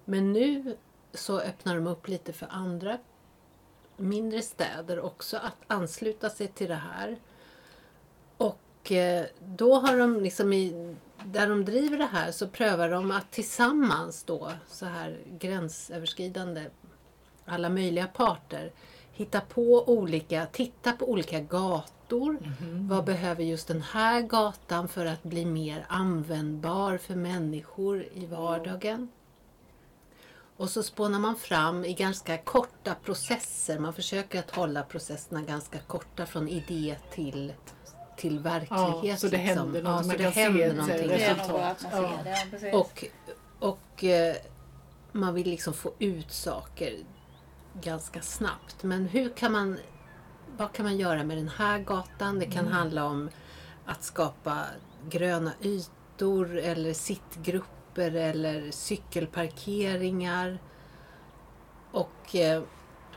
Men 0.05 0.33
nu 0.33 0.77
så 1.13 1.41
öppnar 1.41 1.75
de 1.75 1.87
upp 1.87 2.09
lite 2.09 2.33
för 2.33 2.47
andra 2.51 2.99
mindre 3.97 4.43
städer 4.43 5.01
också 5.01 5.37
att 5.37 5.57
ansluta 5.67 6.31
sig 6.31 6.49
till 6.49 6.69
det 6.69 6.83
här. 6.95 7.17
Och 8.37 8.93
eh, 8.93 9.27
då 9.45 9.75
har 9.75 9.99
de 9.99 10.21
liksom 10.21 10.53
i, 10.53 10.97
där 11.25 11.49
de 11.49 11.65
driver 11.65 11.99
det 11.99 12.11
här 12.13 12.31
så 12.33 12.49
prövar 12.49 12.89
de 12.89 13.11
att 13.11 13.31
tillsammans 13.31 14.23
då 14.23 14.53
så 14.69 14.87
här 14.87 15.19
gränsöverskridande 15.31 16.65
alla 17.45 17.69
möjliga 17.69 18.07
parter 18.07 18.73
hitta 19.13 19.41
på 19.41 19.89
olika, 19.89 20.47
titta 20.53 20.93
på 20.93 21.11
olika 21.11 21.41
gator. 21.41 22.39
Vad 22.89 23.05
behöver 23.05 23.45
just 23.45 23.69
den 23.69 23.83
här 23.83 24.23
gatan 24.23 24.89
för 24.89 25.07
att 25.07 25.23
bli 25.23 25.45
mer 25.45 25.87
användbar 25.89 26.99
för 26.99 27.15
människor 27.15 28.05
i 28.15 28.27
vardagen? 28.27 29.09
Och 30.57 30.71
så 30.71 30.83
spånar 30.83 31.19
man 31.19 31.37
fram 31.37 31.85
i 31.85 31.95
ganska 31.95 32.39
korta 32.39 32.95
processer. 32.95 33.79
Man 33.79 33.95
försöker 33.95 34.39
att 34.39 34.51
hålla 34.51 34.83
processerna 34.83 35.43
ganska 35.43 35.79
korta 35.79 36.27
från 36.27 36.49
idé 36.49 36.97
till, 37.15 37.53
till 38.17 38.39
verklighet. 38.39 39.05
Ja, 39.05 39.17
så 39.17 39.29
det 39.29 39.37
liksom. 39.37 39.59
händer 39.59 39.83
ja, 39.83 39.91
något, 39.91 40.03
så 40.03 40.09
man 40.09 40.17
det 40.17 40.29
händer 40.29 40.69
ett 40.69 40.77
någonting. 40.77 41.09
Resultat. 41.09 41.87
Ja. 41.93 42.19
Ja. 42.63 42.79
Och, 42.79 43.05
och 43.59 44.05
eh, 44.05 44.37
man 45.13 45.35
vill 45.35 45.51
liksom 45.51 45.75
få 45.75 45.93
ut 45.99 46.33
saker 46.33 46.97
ganska 47.83 48.23
snabbt. 48.23 48.83
Men 48.83 49.07
hur 49.07 49.29
kan 49.29 49.53
man, 49.53 49.79
vad 50.57 50.73
kan 50.73 50.85
man 50.85 50.97
göra 50.97 51.25
med 51.25 51.37
den 51.37 51.49
här 51.49 51.79
gatan? 51.79 52.39
Det 52.39 52.47
kan 52.47 52.67
handla 52.67 53.05
om 53.05 53.31
att 53.87 54.03
skapa 54.05 54.65
gröna 55.09 55.53
ytor 55.63 56.59
eller 56.59 56.93
sittgrupper 56.93 58.15
eller 58.15 58.71
cykelparkeringar. 58.71 60.59
Och, 61.93 62.37
eh, 62.37 62.63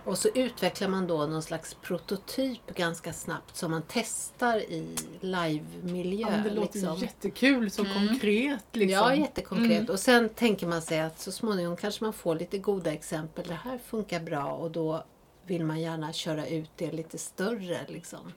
och 0.05 0.17
så 0.17 0.29
utvecklar 0.36 0.88
man 0.88 1.07
då 1.07 1.17
någon 1.27 1.43
slags 1.43 1.74
prototyp 1.74 2.75
ganska 2.75 3.13
snabbt 3.13 3.55
som 3.57 3.72
man 3.72 3.81
testar 3.88 4.57
i 4.57 4.95
live-miljö. 5.22 6.27
Ja, 6.31 6.38
det 6.43 6.50
låter 6.55 6.74
liksom. 6.79 6.98
jättekul, 6.98 7.72
så 7.72 7.81
Mm. 7.86 8.07
konkret. 8.07 8.63
Liksom. 8.72 8.89
Ja, 8.89 9.15
jättekonkret. 9.15 9.79
Mm. 9.79 9.89
Och 9.91 10.00
sen 10.00 10.29
tänker 10.29 10.67
man 10.67 10.81
sig 10.81 11.00
att 11.00 11.19
så 11.19 11.31
småningom 11.31 11.77
kanske 11.77 12.03
man 12.03 12.13
får 12.13 12.36
lite 12.36 12.57
goda 12.57 12.93
exempel. 12.93 13.48
Det 13.48 13.53
här 13.63 13.77
funkar 13.77 14.19
bra 14.19 14.45
och 14.51 14.72
då 14.72 15.03
vill 15.45 15.65
man 15.65 15.81
gärna 15.81 16.13
köra 16.13 16.48
ut 16.48 16.69
det 16.75 16.91
lite 16.91 17.17
större. 17.17 17.79
Liksom. 17.88 18.33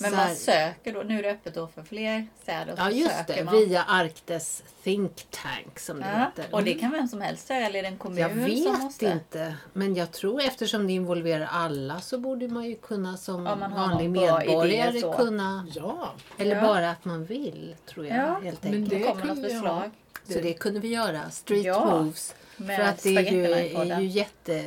Men 0.00 0.10
Så 0.10 0.16
man 0.16 0.26
här- 0.26 0.34
söker 0.34 0.92
då, 0.94 1.02
nu 1.02 1.18
är 1.18 1.22
det 1.22 1.30
öppet 1.30 1.54
då 1.54 1.66
för 1.66 1.82
fler 1.82 2.26
städer. 2.42 2.74
Ja, 2.76 2.90
just 2.90 3.26
det. 3.26 3.44
man. 3.44 3.54
Via 3.54 3.82
Arktes 3.82 4.62
Think 4.82 5.26
Tank 5.30 5.78
som 5.78 6.00
det 6.00 6.06
Ja, 6.12 6.18
heter. 6.18 6.54
och 6.54 6.64
det 6.64 6.74
kan 6.74 6.90
vem 6.90 7.08
som 7.08 7.20
helst 7.20 7.50
göra, 7.50 7.66
eller 7.66 7.78
är 7.78 7.82
det 7.82 7.88
en 7.88 7.96
kommun 7.98 8.18
Jag 8.18 8.30
som 8.30 8.44
vet 8.44 8.78
måste? 8.82 9.06
inte. 9.06 9.54
Men 9.72 9.94
jag 9.94 10.12
tror 10.12 10.40
eftersom 10.40 10.86
det 10.86 10.92
involverar 10.92 11.48
alla 11.52 12.00
så 12.00 12.18
borde 12.18 12.48
man 12.48 12.64
ju 12.64 12.76
kunna 12.76 13.16
som 13.16 13.46
har 13.46 13.56
vanlig 13.56 14.10
medborgare 14.10 14.90
idé 14.98 15.12
kunna... 15.16 15.66
Ja, 15.74 16.12
Eller 16.38 16.56
Ja. 16.56 16.62
bara 16.62 16.90
att 16.90 17.04
man 17.04 17.24
vill, 17.24 17.76
tror 17.86 18.06
jag. 18.06 18.16
Ja, 18.16 18.40
helt 18.44 18.62
men 18.62 18.72
enkelt. 18.74 18.90
Det 18.90 18.98
Det 18.98 19.04
kommer 19.04 19.24
något 19.24 19.50
förslag. 19.52 19.90
Så 20.28 20.38
det 20.40 20.54
kunde 20.54 20.80
vi 20.80 20.88
göra. 20.88 21.30
Street 21.30 21.64
Ja. 21.64 22.00
moves. 22.02 22.34
För 22.56 22.80
att 22.82 23.02
det 23.02 23.16
är 23.16 23.32
ju, 23.32 23.44
är 23.52 24.00
ju 24.00 24.06
jätte 24.06 24.64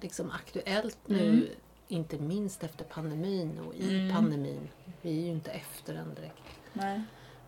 liksom, 0.00 0.30
aktuellt 0.30 0.98
nu. 1.06 1.28
Mm. 1.28 1.46
Inte 1.90 2.18
minst 2.18 2.62
efter 2.64 2.84
pandemin 2.84 3.58
och 3.66 3.74
i 3.74 3.94
Mm. 4.00 4.14
pandemin. 4.16 4.68
Vi 5.02 5.18
är 5.18 5.22
ju 5.24 5.30
inte 5.30 5.50
efter 5.50 5.94
den 5.94 6.14
direkt. 6.14 6.42
Nej. 6.72 7.00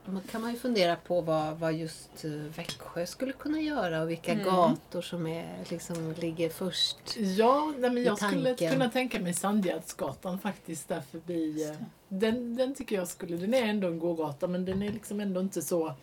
Man 0.05 0.21
kan 0.31 0.41
man 0.41 0.51
ju 0.53 0.59
fundera 0.59 0.97
på 0.97 1.21
vad, 1.21 1.59
vad 1.59 1.73
just 1.75 2.25
eh, 2.25 2.31
Växjö 2.31 3.07
skulle 3.07 3.33
kunna 3.33 3.61
göra 3.61 4.03
och 4.03 4.11
vilka 4.11 4.33
Mm. 4.33 4.45
gator 4.45 5.03
som 5.03 5.27
är, 5.27 5.57
liksom, 5.69 6.15
ligger 6.19 6.49
först. 6.49 7.17
Ja, 7.17 7.73
nej, 7.79 7.91
men 7.91 8.03
jag 8.03 8.19
skulle 8.19 8.55
kunna 8.55 8.91
tänka 8.91 9.21
mig 9.21 9.35
Sandgärdsgatan 9.35 10.39
faktiskt 10.39 10.89
där 10.89 11.01
förbi. 11.01 11.69
eh, 11.71 11.77
Den, 12.09 12.57
den 12.57 12.75
tycker 12.75 12.97
jag 12.97 13.09
skulle, 13.09 13.37
den 13.37 13.55
är 13.55 13.63
ändå 13.63 13.89
en 13.89 13.99
gågata 13.99 14.47
men 14.49 14.65
den 14.65 14.83
är 14.83 14.93
liksom 14.93 15.21
ändå 15.21 15.41
inte 15.41 15.63
så 15.63 15.95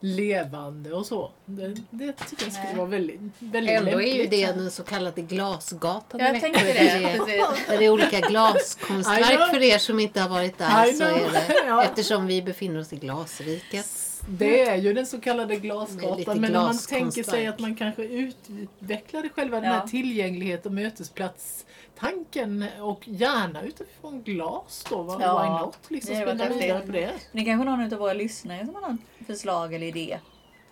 levande 0.00 0.92
och 0.92 1.06
så. 1.06 1.30
Det, 1.44 1.68
det 1.90 2.12
tycker 2.12 2.44
jag 2.44 2.52
skulle 2.52 2.66
Nej. 2.68 2.76
vara 2.76 2.86
väldigt, 2.88 3.20
väldigt 3.38 3.76
Ändå 3.78 3.90
är 3.90 4.06
ju 4.06 4.18
lämpligt. 4.18 4.30
det 4.30 4.46
den 4.52 4.70
så 4.70 4.82
kallade 4.82 5.22
glasgatan 5.22 6.20
Jag 6.20 6.40
tänkte 6.40 6.64
det. 6.64 6.72
det 6.72 7.38
är- 7.38 7.78
det 7.78 7.84
är 7.84 7.90
olika 7.90 8.20
glaskonstverk 8.20 9.50
för 9.50 9.62
er 9.62 9.78
som 9.78 10.00
inte 10.00 10.20
har 10.20 10.28
varit 10.28 10.58
där. 10.58 10.92
Så 10.92 11.04
är 11.04 11.30
det. 11.32 11.82
Eftersom 11.84 12.26
vi 12.26 12.42
befinner 12.42 12.80
oss 12.80 12.92
i 12.92 12.96
glasriket. 12.96 13.86
Det 14.28 14.60
är 14.60 14.76
ju 14.76 14.92
den 14.92 15.06
så 15.06 15.20
kallade 15.20 15.56
glasgatan 15.56 16.40
men 16.40 16.56
om 16.56 16.62
man 16.62 16.78
tänker 16.78 17.22
sig 17.22 17.46
att 17.46 17.58
man 17.58 17.74
kanske 17.76 18.02
utvecklade 18.02 19.28
själva 19.28 19.60
den 19.60 19.70
Ja. 19.72 19.78
här 19.78 19.86
tillgänglighet 19.86 20.66
och 20.66 20.72
mötesplatstanken 20.72 22.64
och 22.80 23.08
gärna 23.08 23.62
utifrån 23.62 24.22
glas 24.22 24.86
då. 24.90 25.02
va? 25.02 25.18
Ja, 25.20 25.42
Why 25.42 25.48
not? 25.66 25.78
Liksom 25.88 26.14
det 26.14 26.24
var 26.26 26.34
spinna 26.34 26.48
vidare 26.60 26.86
på 26.86 26.92
det. 26.92 27.10
Det 27.32 27.38
är 27.40 27.44
kanske 27.44 27.64
någon 27.70 27.92
av 27.92 27.98
våra 27.98 28.12
lyssnare 28.12 28.66
som 28.66 28.74
har 28.74 28.90
något 28.90 29.00
förslag 29.26 29.74
eller 29.74 29.86
idé. 29.86 30.18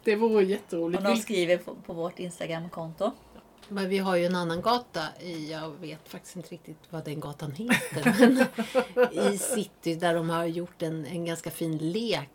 Det 0.04 0.16
vore 0.16 0.44
jätteroligt. 0.44 0.98
Om 0.98 1.04
de 1.04 1.16
skriver 1.16 1.56
på, 1.56 1.74
på 1.86 1.92
vårt 1.92 2.18
Instagramkonto. 2.18 3.10
Men 3.68 3.88
vi 3.88 3.98
har 3.98 4.16
ju 4.16 4.26
en 4.26 4.34
annan 4.34 4.62
gata, 4.62 5.02
i, 5.20 5.50
jag 5.52 5.70
vet 5.80 6.08
faktiskt 6.08 6.36
inte 6.36 6.48
riktigt 6.48 6.78
vad 6.90 7.04
den 7.04 7.20
gatan 7.20 7.52
heter, 7.52 8.14
men 8.94 9.34
i 9.34 9.38
city 9.38 9.94
där 9.94 10.14
de 10.14 10.30
har 10.30 10.44
gjort 10.44 10.82
en, 10.82 11.06
en 11.06 11.24
ganska 11.24 11.50
fin 11.50 11.78
lek, 11.78 12.28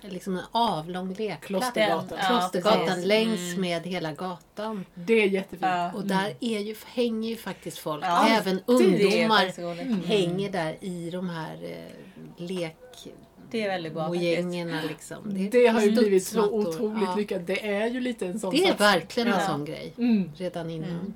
liksom 0.00 0.36
en 0.36 0.44
avlång 0.52 1.08
lekplats. 1.14 1.46
Klostergatan. 1.46 2.18
Ja, 2.20 2.26
Klostergatan 2.28 2.86
precis. 2.86 3.04
längs 3.04 3.40
Mm. 3.40 3.60
med 3.60 3.82
hela 3.86 4.12
gatan. 4.12 4.84
Det 4.94 5.12
är 5.22 5.26
jättefint. 5.28 5.62
Ja. 5.62 5.92
Och 5.92 6.04
där 6.06 6.34
är 6.40 6.58
ju, 6.60 6.74
hänger 6.86 7.28
ju 7.30 7.36
faktiskt 7.36 7.78
folk, 7.78 8.04
Ja, 8.04 8.28
även 8.28 8.60
ungdomar 8.66 9.62
roligt. 9.62 9.86
Mm. 9.86 10.02
hänger 10.04 10.50
där 10.50 10.76
i 10.80 11.10
de 11.10 11.28
här 11.28 11.54
eh, 11.64 12.42
lek 12.46 12.76
Det 13.54 13.62
är 13.62 13.68
väldigt 13.68 13.92
bra 13.94 14.08
mojängerna 14.08 14.80
liksom. 14.88 15.48
Det 15.50 15.66
har 15.66 15.80
ju 15.80 15.90
blivit 15.90 16.26
så 16.26 16.50
otroligt 16.50 17.02
Ja. 17.08 17.14
lyckat. 17.16 17.46
Det 17.46 17.66
är 17.68 17.86
ju 17.86 18.00
lite 18.00 18.26
en 18.26 18.40
sån 18.40 18.50
Det 18.50 18.56
är 18.64 18.68
satsning. 18.68 18.86
verkligen 18.88 19.28
en 19.28 19.40
Ja. 19.40 19.46
sån 19.46 19.64
grej. 19.64 19.92
Mm. 19.98 20.30
Redan 20.36 20.70
innan. 20.70 20.88
Mm. 20.90 21.14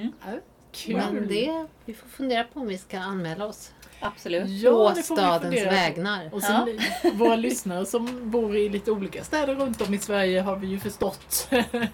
Mm, 0.00 0.12
Ja, 0.26 0.32
Kul! 0.72 0.96
Men 0.96 1.28
det, 1.28 1.66
vi 1.84 1.94
får 1.94 2.08
fundera 2.08 2.44
på 2.44 2.60
om 2.60 2.66
vi 2.68 2.78
ska 2.78 2.98
anmäla 2.98 3.46
oss. 3.46 3.72
absolut. 4.00 4.48
Ja, 4.48 4.70
Å 4.70 4.88
det 4.88 5.02
får 5.02 5.16
vi 5.16 5.22
stadens 5.22 5.64
på. 5.64 5.70
vägnar. 5.70 6.30
Och 6.34 6.42
sen 6.42 6.80
våra 7.18 7.36
lyssnare 7.36 7.86
som 7.86 8.30
bor 8.30 8.56
i 8.56 8.68
lite 8.68 8.90
olika 8.90 9.24
städer 9.24 9.54
runt 9.54 9.80
om 9.80 9.94
i 9.94 9.98
Sverige 9.98 10.40
har 10.40 10.56
vi 10.56 10.66
ju 10.66 10.78
förstått. 10.78 11.48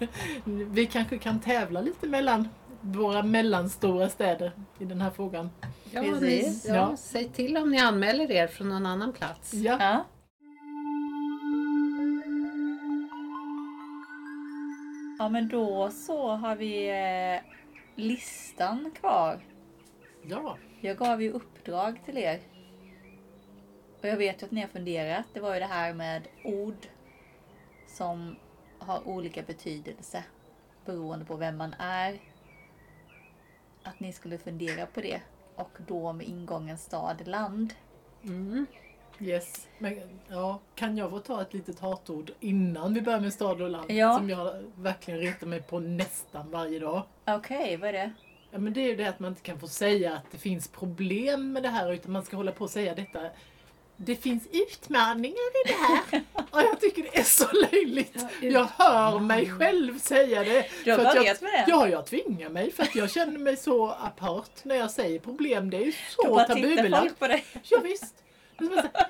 vi 0.45 0.85
kanske 0.85 1.17
kan 1.17 1.39
tävla 1.39 1.81
lite 1.81 2.07
mellan 2.07 2.49
våra 2.83 3.23
mellanstora 3.23 4.09
städer 4.09 4.51
i 4.79 4.85
den 4.85 5.01
här 5.01 5.09
frågan. 5.09 5.49
Ja, 5.91 6.01
Precis. 6.01 6.65
ni, 6.65 6.69
ja, 6.69 6.75
Ja. 6.75 6.97
Säg 6.97 7.29
till 7.29 7.57
om 7.57 7.71
ni 7.71 7.79
anmäler 7.79 8.31
er 8.31 8.47
från 8.47 8.69
någon 8.69 8.85
annan 8.85 9.13
plats. 9.13 9.53
Ja, 9.53 9.77
Ja. 9.79 10.05
Ja 15.19 15.29
men 15.29 15.47
då 15.49 15.89
så 15.91 16.27
har 16.27 16.55
vi 16.55 16.89
eh, 16.89 17.41
listan 17.95 18.91
kvar. 18.99 19.39
ja. 20.27 20.57
Jag 20.81 20.97
gav 20.97 21.21
ju 21.21 21.31
uppdrag 21.31 22.01
till 22.05 22.17
er. 22.17 22.39
Och 24.01 24.07
jag 24.07 24.17
vet 24.17 24.41
ju 24.41 24.45
att 24.45 24.51
ni 24.51 24.61
har 24.61 24.67
funderat. 24.67 25.25
Det 25.33 25.39
var 25.39 25.53
ju 25.53 25.59
det 25.59 25.65
här 25.65 25.93
med 25.93 26.27
ord 26.45 26.87
som 27.87 28.35
har 28.79 29.07
olika 29.07 29.41
betydelse 29.41 30.23
beroende 30.85 31.25
på 31.25 31.35
vem 31.35 31.57
man 31.57 31.75
är. 31.79 32.19
Att 33.83 33.99
ni 33.99 34.13
skulle 34.13 34.37
fundera 34.37 34.85
på 34.85 35.01
det. 35.01 35.21
Och 35.55 35.77
då 35.87 36.13
med 36.13 36.27
ingången 36.27 36.77
stad, 36.77 37.27
land. 37.27 37.73
Mm. 38.23 38.65
Yes. 39.19 39.67
Men, 39.77 40.19
ja, 40.27 40.59
kan 40.75 40.97
jag 40.97 41.09
få 41.09 41.19
ta 41.19 41.41
ett 41.41 41.53
litet 41.53 41.79
hatord 41.79 42.31
innan 42.39 42.93
vi 42.93 43.01
börjar 43.01 43.19
med 43.19 43.33
stad 43.33 43.61
och 43.61 43.69
land? 43.69 43.91
Ja. 43.91 44.17
Som 44.17 44.29
jag 44.29 44.63
verkligen 44.75 45.19
retar 45.19 45.47
mig 45.47 45.61
på 45.61 45.79
nästan 45.79 46.51
varje 46.51 46.79
dag. 46.79 47.03
Okej, 47.25 47.77
vad 47.77 47.89
är 47.89 47.93
det? 47.93 48.13
Ja, 48.51 48.59
men 48.59 48.73
det 48.73 48.81
är 48.81 48.87
ju 48.87 48.95
det 48.95 49.05
att 49.05 49.19
man 49.19 49.31
inte 49.31 49.41
kan 49.41 49.59
få 49.59 49.67
säga 49.67 50.13
att 50.13 50.31
det 50.31 50.37
finns 50.37 50.67
problem 50.67 51.53
med 51.53 51.63
det 51.63 51.69
här 51.69 51.93
utan 51.93 52.11
man 52.11 52.23
ska 52.23 52.37
hålla 52.37 52.51
på 52.51 52.63
och 52.63 52.69
säga 52.69 52.95
detta. 52.95 53.19
Det 53.97 54.15
finns 54.15 54.47
utmaningar 54.51 55.65
i 55.65 55.67
det 55.67 55.73
här. 55.73 56.23
Och 56.51 56.61
jag 56.61 56.79
tycker 56.79 57.03
det 57.03 57.17
är 57.17 57.23
så 57.23 57.45
löjligt. 57.71 58.17
Jag 58.41 58.67
hör 58.77 59.19
mig 59.19 59.49
själv 59.49 59.99
säga 59.99 60.43
det. 60.43 60.65
Du 60.83 60.91
har 60.91 60.99
jag, 61.03 61.15
börjat 61.15 61.41
med 61.41 61.51
det? 61.51 61.65
Ja, 61.67 61.87
jag 61.87 62.05
tvingar 62.05 62.49
mig 62.49 62.71
för 62.71 62.83
att 62.83 62.95
jag 62.95 63.11
känner 63.11 63.39
mig 63.39 63.57
så 63.57 63.89
apart 63.89 64.63
när 64.63 64.75
jag 64.75 64.91
säger 64.91 65.19
problem. 65.19 65.69
Det 65.69 65.77
är 65.77 65.85
ju 65.85 65.91
Då 65.91 66.23
så 66.23 66.29
bara 66.29 66.45
tittar 66.45 66.61
tabubelagt. 66.61 67.19
folk. 67.19 67.43
Ja, 67.63 67.79
visst. 67.83 68.15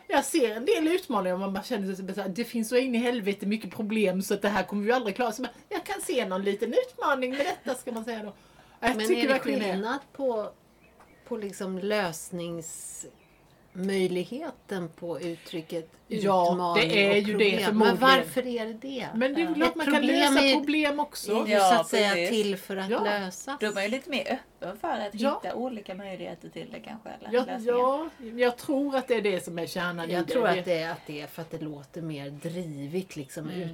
Jag 0.07 0.25
ser 0.25 0.55
en 0.55 0.65
del 0.65 0.87
utmaningar 0.87 1.33
och 1.33 1.51
man 1.51 1.63
känner 1.63 1.95
sig 1.95 2.15
så 2.15 2.23
det 2.27 2.43
finns 2.43 2.69
så 2.69 2.75
in 2.75 2.95
i 2.95 2.97
helvete 2.97 3.45
mycket 3.45 3.71
problem 3.71 4.21
så 4.21 4.33
att 4.33 4.41
det 4.41 4.49
här 4.49 4.63
kommer 4.63 4.83
vi 4.85 4.91
aldrig 4.91 5.15
klara. 5.15 5.31
Så 5.31 5.41
man, 5.41 5.51
jag 5.69 5.83
kan 5.83 6.01
se 6.01 6.25
någon 6.25 6.43
liten 6.43 6.73
utmaning 6.73 7.31
med 7.31 7.45
detta 7.45 7.79
ska 7.79 7.91
man 7.91 8.05
säga 8.05 8.23
då. 8.23 8.33
Jag 8.79 8.95
Men 8.95 9.11
är 9.11 9.27
det 9.27 9.39
skillnad 9.39 9.99
på, 10.13 10.49
på 11.27 11.37
liksom 11.37 11.79
möjligheten 13.73 14.89
på 14.89 15.19
uttrycket 15.21 15.91
Ja, 16.21 16.73
det 16.81 17.11
är 17.11 17.15
ju 17.15 17.21
det 17.21 17.31
problem? 17.31 17.51
Men 17.55 17.63
förmodligen. 17.63 17.97
varför 17.99 18.47
är 18.47 18.65
det 18.65 18.73
det? 18.73 19.07
Men 19.15 19.33
det 19.33 19.41
är 19.41 19.45
Ja. 19.47 19.53
klart 19.53 19.75
man 19.75 19.85
kan 19.85 20.05
lösa 20.05 20.39
är 20.39 20.53
problem 20.55 20.99
också. 20.99 21.31
är 21.31 21.45
ju 21.47 21.53
Ja, 21.53 21.59
så 21.73 21.75
att 21.81 21.87
säga 21.87 22.09
precis. 22.13 22.29
till 22.29 22.57
för 22.57 22.77
att 22.77 22.89
Ja. 22.89 23.03
lösas. 23.03 23.57
Då 23.59 23.65
är 23.67 23.73
man 23.73 23.83
ju 23.83 23.89
lite 23.89 24.09
mer 24.09 24.21
öppen 24.61 24.77
för 24.81 24.87
att 24.87 25.09
Ja. 25.13 25.41
hitta 25.43 25.55
olika 25.55 25.95
möjligheter 25.95 26.49
till 26.49 26.67
det 26.71 26.79
kanske. 26.79 27.09
Eller 27.09 27.29
Ja, 27.33 27.45
ja, 27.59 28.09
jag 28.35 28.57
tror 28.57 28.95
att 28.95 29.07
det 29.07 29.15
är 29.15 29.21
det 29.21 29.43
som 29.45 29.59
är 29.59 29.65
kärnan 29.65 30.09
Jag 30.09 30.27
tror 30.27 30.47
att 30.47 30.65
det, 30.65 30.77
är, 30.79 30.91
att 30.91 31.01
det 31.07 31.21
är 31.21 31.27
för 31.27 31.41
att 31.41 31.51
det 31.51 31.59
låter 31.59 32.01
mer 32.01 32.29
drivigt, 32.29 33.15
liksom, 33.15 33.49
Mm. 33.49 33.69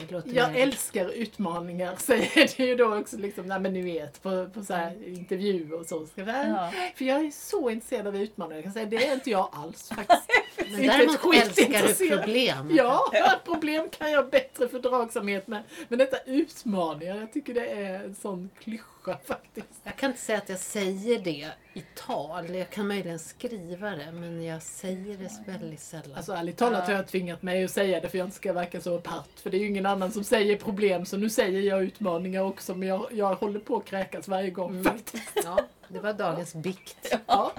Det 0.00 0.12
låter 0.12 0.30
Jag 0.34 0.52
mer, 0.52 0.60
älskar 0.62 1.08
utmaningar, 1.08 1.94
säger 1.98 2.56
det 2.56 2.64
ju 2.66 2.76
då 2.76 2.98
också. 2.98 3.16
Liksom, 3.16 3.46
nej, 3.46 3.60
men 3.60 3.72
ni 3.72 3.82
vet, 3.82 4.22
på, 4.22 4.48
på 4.54 4.62
så 4.64 4.74
här 4.74 5.08
intervju 5.08 5.72
och 5.72 5.86
så. 5.86 6.06
Säga. 6.06 6.46
Ja. 6.48 6.72
För 6.94 7.04
jag 7.04 7.26
är 7.26 7.30
så 7.30 7.70
intresserad 7.70 8.06
av 8.06 8.16
utmaningar. 8.16 8.56
Jag 8.56 8.64
kan 8.64 8.72
säga, 8.72 8.86
det 8.86 9.06
är 9.08 9.14
inte 9.14 9.30
jag 9.30 9.48
alls 9.52 9.88
faktiskt. 9.88 10.22
Men 10.58 10.86
däremot 10.86 11.34
älskar 11.34 11.88
du 12.08 12.16
problem. 12.16 12.70
Ja, 12.76 13.12
problem 13.44 13.88
kan 13.98 14.10
jag 14.12 14.30
bättre 14.30 14.68
fördragsamhet 14.68 15.46
med. 15.46 15.62
Men 15.88 15.98
detta 15.98 16.16
utmaningar, 16.26 17.16
jag 17.16 17.32
tycker 17.32 17.54
det 17.54 17.66
är 17.66 18.04
en 18.04 18.14
sån 18.14 18.50
klyscha 18.62 19.18
faktiskt. 19.26 19.66
Jag 19.84 19.96
kan 19.96 20.10
inte 20.10 20.22
säga 20.22 20.38
att 20.38 20.48
jag 20.48 20.58
säger 20.58 21.18
det 21.18 21.48
i 21.74 21.82
tal. 21.94 22.54
Jag 22.54 22.70
kan 22.70 22.88
möjligen 22.88 23.18
skriva 23.18 23.90
det, 23.90 24.12
men 24.12 24.44
jag 24.44 24.62
säger 24.62 25.16
det 25.18 25.52
väldigt 25.52 25.80
sällan. 25.80 26.16
Alltså 26.16 26.32
ärligt 26.32 26.56
talat 26.56 26.86
har 26.86 26.94
jag 26.94 27.08
tvingat 27.08 27.42
mig 27.42 27.64
att 27.64 27.70
säga 27.70 28.00
det 28.00 28.08
för 28.08 28.18
jag 28.18 28.26
inte 28.26 28.36
ska 28.36 28.52
verka 28.52 28.80
så 28.80 28.96
apart. 28.96 29.28
För 29.42 29.50
det 29.50 29.56
är 29.56 29.58
ju 29.60 29.66
ingen 29.68 29.86
annan 29.86 30.12
som 30.12 30.24
säger 30.24 30.56
problem 30.56 31.06
så 31.06 31.16
nu 31.16 31.30
säger 31.30 31.60
jag 31.60 31.82
utmaningar 31.82 32.42
också 32.42 32.74
men 32.74 32.88
jag, 32.88 33.06
jag 33.10 33.34
håller 33.34 33.60
på 33.60 33.76
att 33.76 33.84
kräkas 33.84 34.28
varje 34.28 34.50
gång 34.50 34.70
Mm. 34.70 34.84
faktiskt. 34.84 35.30
Ja, 35.44 35.58
det 35.88 35.98
var 35.98 36.12
dagens 36.12 36.54
bikt. 36.54 37.14
Ja. 37.26 37.52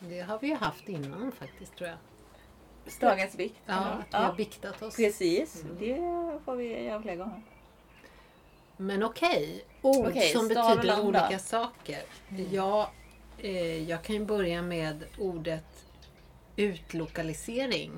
Det 0.00 0.20
har 0.20 0.38
vi 0.38 0.46
ju 0.46 0.54
haft 0.54 0.88
innan 0.88 1.32
faktiskt, 1.32 1.76
tror 1.76 1.88
jag. 1.88 1.98
Dagens 3.00 3.34
vikt. 3.34 3.60
Ja, 3.66 3.74
att 3.74 4.06
vi 4.12 4.16
har 4.16 4.34
biktat 4.34 4.82
oss. 4.82 4.96
Precis, 4.96 5.64
det 5.78 5.96
får 6.44 6.56
vi 6.56 6.84
göra 6.84 7.02
fler 7.02 7.16
gånger. 7.16 7.42
Men 8.76 9.02
okej, 9.02 9.64
ord 9.82 10.06
Okej, 10.06 10.32
som 10.32 10.48
betyder 10.48 11.00
olika 11.00 11.38
saker. 11.38 12.02
Ja, 12.50 12.90
eh, 13.38 13.90
jag 13.90 14.02
kan 14.04 14.16
ju 14.16 14.24
börja 14.24 14.62
med 14.62 15.04
ordet 15.18 15.86
utlokalisering. 16.56 17.90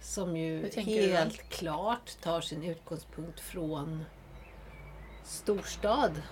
Som 0.00 0.36
ju 0.36 0.70
helt 0.76 1.48
klart 1.48 2.20
tar 2.20 2.40
sin 2.40 2.62
utgångspunkt 2.62 3.40
från 3.40 4.04
storstad. 5.24 6.22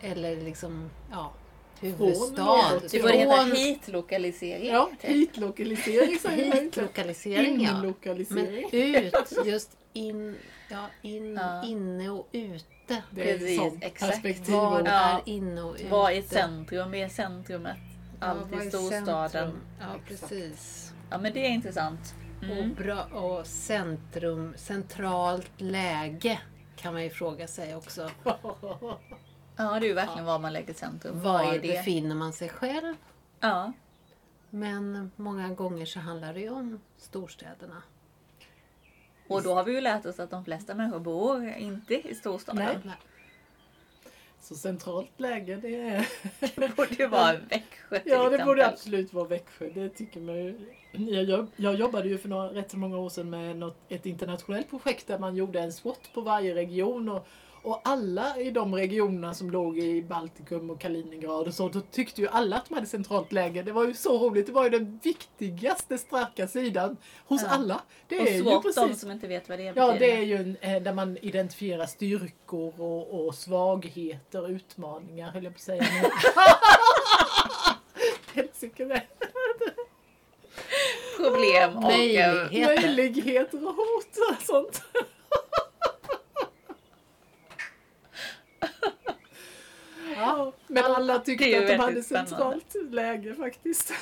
Eller 0.00 0.36
liksom, 0.36 0.90
ja, 1.10 1.32
huvudstad. 1.80 2.80
Det 2.90 3.00
borde 3.02 3.12
heta 3.14 3.42
hitlokalisering. 3.44 4.66
Ja, 4.66 4.90
hitlokalisering 5.00 6.18
säger 6.18 6.48
man 6.48 6.58
inte. 6.58 6.80
hitlokalisering, 6.80 7.60
ja. 7.62 7.94
Men 8.30 8.46
ut, 8.72 9.14
just 9.46 9.76
in, 9.92 10.36
ja, 10.70 10.86
in, 11.02 11.34
Ja. 11.34 11.64
inne 11.64 12.10
och 12.10 12.28
ute. 12.32 13.02
Det 13.10 13.30
är 13.30 13.38
Precis, 13.38 13.58
sånt 13.58 13.84
exakt. 13.84 14.12
perspektiv. 14.12 14.54
Vad 14.54 14.80
och- 14.82 14.88
Ja. 14.88 14.92
är 15.26 15.32
inne 15.32 15.62
och 15.62 15.74
ute? 15.74 15.88
Var 15.88 16.10
i 16.10 16.22
centrum, 16.22 16.94
är 16.94 17.08
centrumet. 17.08 17.76
Ja, 18.20 18.26
Allt 18.26 18.50
vad 18.50 18.62
i 18.62 18.66
är 18.66 18.70
storstaden. 18.70 19.30
centrum? 19.30 19.60
Ja, 19.80 19.86
precis. 20.08 20.92
Ja 21.10 21.18
men 21.18 21.32
det 21.32 21.46
är 21.46 21.50
intressant. 21.50 22.14
Och, 22.38 22.44
Mm. 22.44 22.74
bra, 22.74 23.04
och 23.04 23.46
centrum, 23.46 24.54
centralt 24.56 25.50
läge 25.60 26.38
kan 26.76 26.92
man 26.92 27.02
ju 27.02 27.10
fråga 27.10 27.46
sig 27.48 27.74
också. 27.76 28.10
Ja 29.56 29.78
det 29.80 29.86
är 29.86 29.88
ju 29.88 29.94
verkligen 29.94 30.24
var 30.24 30.38
man 30.38 30.52
lägger 30.52 30.74
centrum. 30.74 31.20
Var 31.20 31.32
Vad 31.32 31.54
är 31.54 31.58
det? 31.58 31.68
befinner 31.68 32.14
man 32.14 32.32
sig 32.32 32.48
själv? 32.48 32.94
Ja. 33.40 33.72
Men 34.50 35.10
många 35.16 35.48
gånger 35.48 35.86
så 35.86 36.00
handlar 36.00 36.34
det 36.34 36.40
ju 36.40 36.50
om 36.50 36.80
storstäderna. 36.96 37.82
Och 39.28 39.42
då 39.42 39.54
har 39.54 39.64
vi 39.64 39.72
ju 39.72 39.80
lärt 39.80 40.06
oss 40.06 40.20
att 40.20 40.30
de 40.30 40.44
flesta 40.44 40.74
människor 40.74 41.00
bor 41.00 41.48
inte 41.48 42.08
i 42.08 42.14
storstaden. 42.14 42.64
Nej. 42.64 42.78
Nej. 42.82 42.96
Så 44.40 44.54
centralt 44.54 45.20
läge 45.20 45.56
det 45.56 45.76
är... 45.88 46.08
Det 46.60 46.76
borde 46.76 46.94
ju 46.94 47.06
vara 47.06 47.32
Växjö 47.32 47.98
till 47.98 48.12
Ja 48.12 48.18
det 48.18 48.24
exempel. 48.26 48.46
borde 48.46 48.66
absolut 48.68 49.12
vara 49.12 49.28
Växjö. 49.28 49.70
Det 49.74 49.88
tycker 49.88 50.20
man 50.20 50.34
ju. 50.34 50.74
Jag, 50.92 51.46
jag 51.56 51.74
jobbade 51.74 52.08
ju 52.08 52.18
för 52.18 52.28
några, 52.28 52.48
rätt 52.48 52.70
så 52.70 52.76
många 52.76 52.98
år 52.98 53.08
sedan 53.08 53.30
med 53.30 53.56
något, 53.56 53.76
ett 53.88 54.06
internationellt 54.06 54.70
projekt 54.70 55.06
där 55.06 55.18
man 55.18 55.36
gjorde 55.36 55.60
en 55.60 55.72
SWOT 55.72 56.10
på 56.14 56.20
varje 56.20 56.54
region. 56.54 57.08
Och, 57.08 57.26
och 57.64 57.80
alla 57.84 58.38
i 58.38 58.50
de 58.50 58.74
regionerna 58.74 59.34
som 59.34 59.50
låg 59.50 59.78
i 59.78 60.02
Baltikum 60.02 60.70
och 60.70 60.80
Kaliningrad 60.80 61.46
och 61.48 61.54
så, 61.54 61.68
då 61.68 61.80
tyckte 61.80 62.20
ju 62.20 62.28
alla 62.28 62.56
att 62.56 62.68
de 62.68 62.74
hade 62.74 62.86
centralt 62.86 63.32
läge. 63.32 63.62
Det 63.62 63.72
var 63.72 63.84
ju 63.86 63.94
så 63.94 64.18
roligt. 64.18 64.46
Det 64.46 64.52
var 64.52 64.64
ju 64.64 64.70
den 64.70 65.00
viktigaste 65.02 65.98
starka 65.98 66.48
sidan 66.48 66.96
hos 67.26 67.42
Ja. 67.42 67.48
alla. 67.48 67.80
Det 68.08 68.20
och 68.20 68.26
är 68.28 68.32
ju 68.32 68.42
SWOT, 68.42 68.62
de 68.64 68.72
precis 68.72 69.00
som 69.00 69.10
inte 69.10 69.26
vet 69.26 69.48
vad 69.48 69.58
det 69.58 69.62
Ja, 69.64 69.72
betyder. 69.72 69.98
det 69.98 70.12
är 70.12 70.22
ju 70.22 70.36
en, 70.36 70.56
eh, 70.60 70.82
där 70.82 70.92
man 70.92 71.18
identifierar 71.18 71.86
styrkor 71.86 72.80
och, 72.80 73.26
och 73.26 73.34
svagheter, 73.34 74.50
utmaningar 74.50 75.30
höll 75.30 75.44
jag 75.44 75.52
på 75.52 75.56
att 75.56 75.60
säga. 75.60 75.82
Helsike. 78.34 79.02
Problem 81.16 81.76
och... 81.76 81.82
eh, 81.92 81.96
Möjligheter. 81.98 82.82
Möjligheter 82.82 83.68
och 83.68 83.74
hot 83.74 84.16
och 84.30 84.42
sånt. 84.42 84.82
Ja, 90.16 90.52
men 90.66 90.84
alla 90.84 91.18
tyckte 91.18 91.58
att 91.58 91.66
de 91.66 91.76
hade 91.76 92.02
spännande. 92.02 92.30
centralt 92.30 92.92
läge 92.92 93.34
faktiskt. 93.34 93.92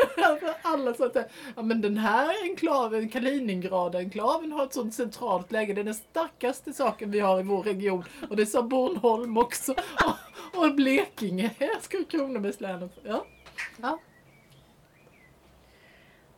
alla 0.62 0.94
sa 0.94 1.06
att 1.06 1.16
ja, 1.56 1.62
men 1.62 1.80
den 1.80 1.96
här 1.96 2.42
enklaven, 2.42 3.08
Kaliningrad-enklaven 3.08 4.52
har 4.52 4.64
ett 4.64 4.74
sånt 4.74 4.94
centralt 4.94 5.52
läge. 5.52 5.72
Det 5.72 5.80
är 5.80 5.84
den 5.84 5.94
starkaste 5.94 6.72
saken 6.72 7.10
vi 7.10 7.20
har 7.20 7.40
i 7.40 7.42
vår 7.42 7.62
region. 7.62 8.04
Och 8.30 8.36
det 8.36 8.46
sa 8.46 8.62
Bornholm 8.62 9.36
också. 9.38 9.72
Och, 10.54 10.64
och 10.64 10.74
Blekinge, 10.74 11.50
här 11.60 11.80
ska 11.80 12.04
Kronobergs 12.04 12.60
län. 12.60 12.90
Ja. 13.02 13.24
Ja. 13.82 13.98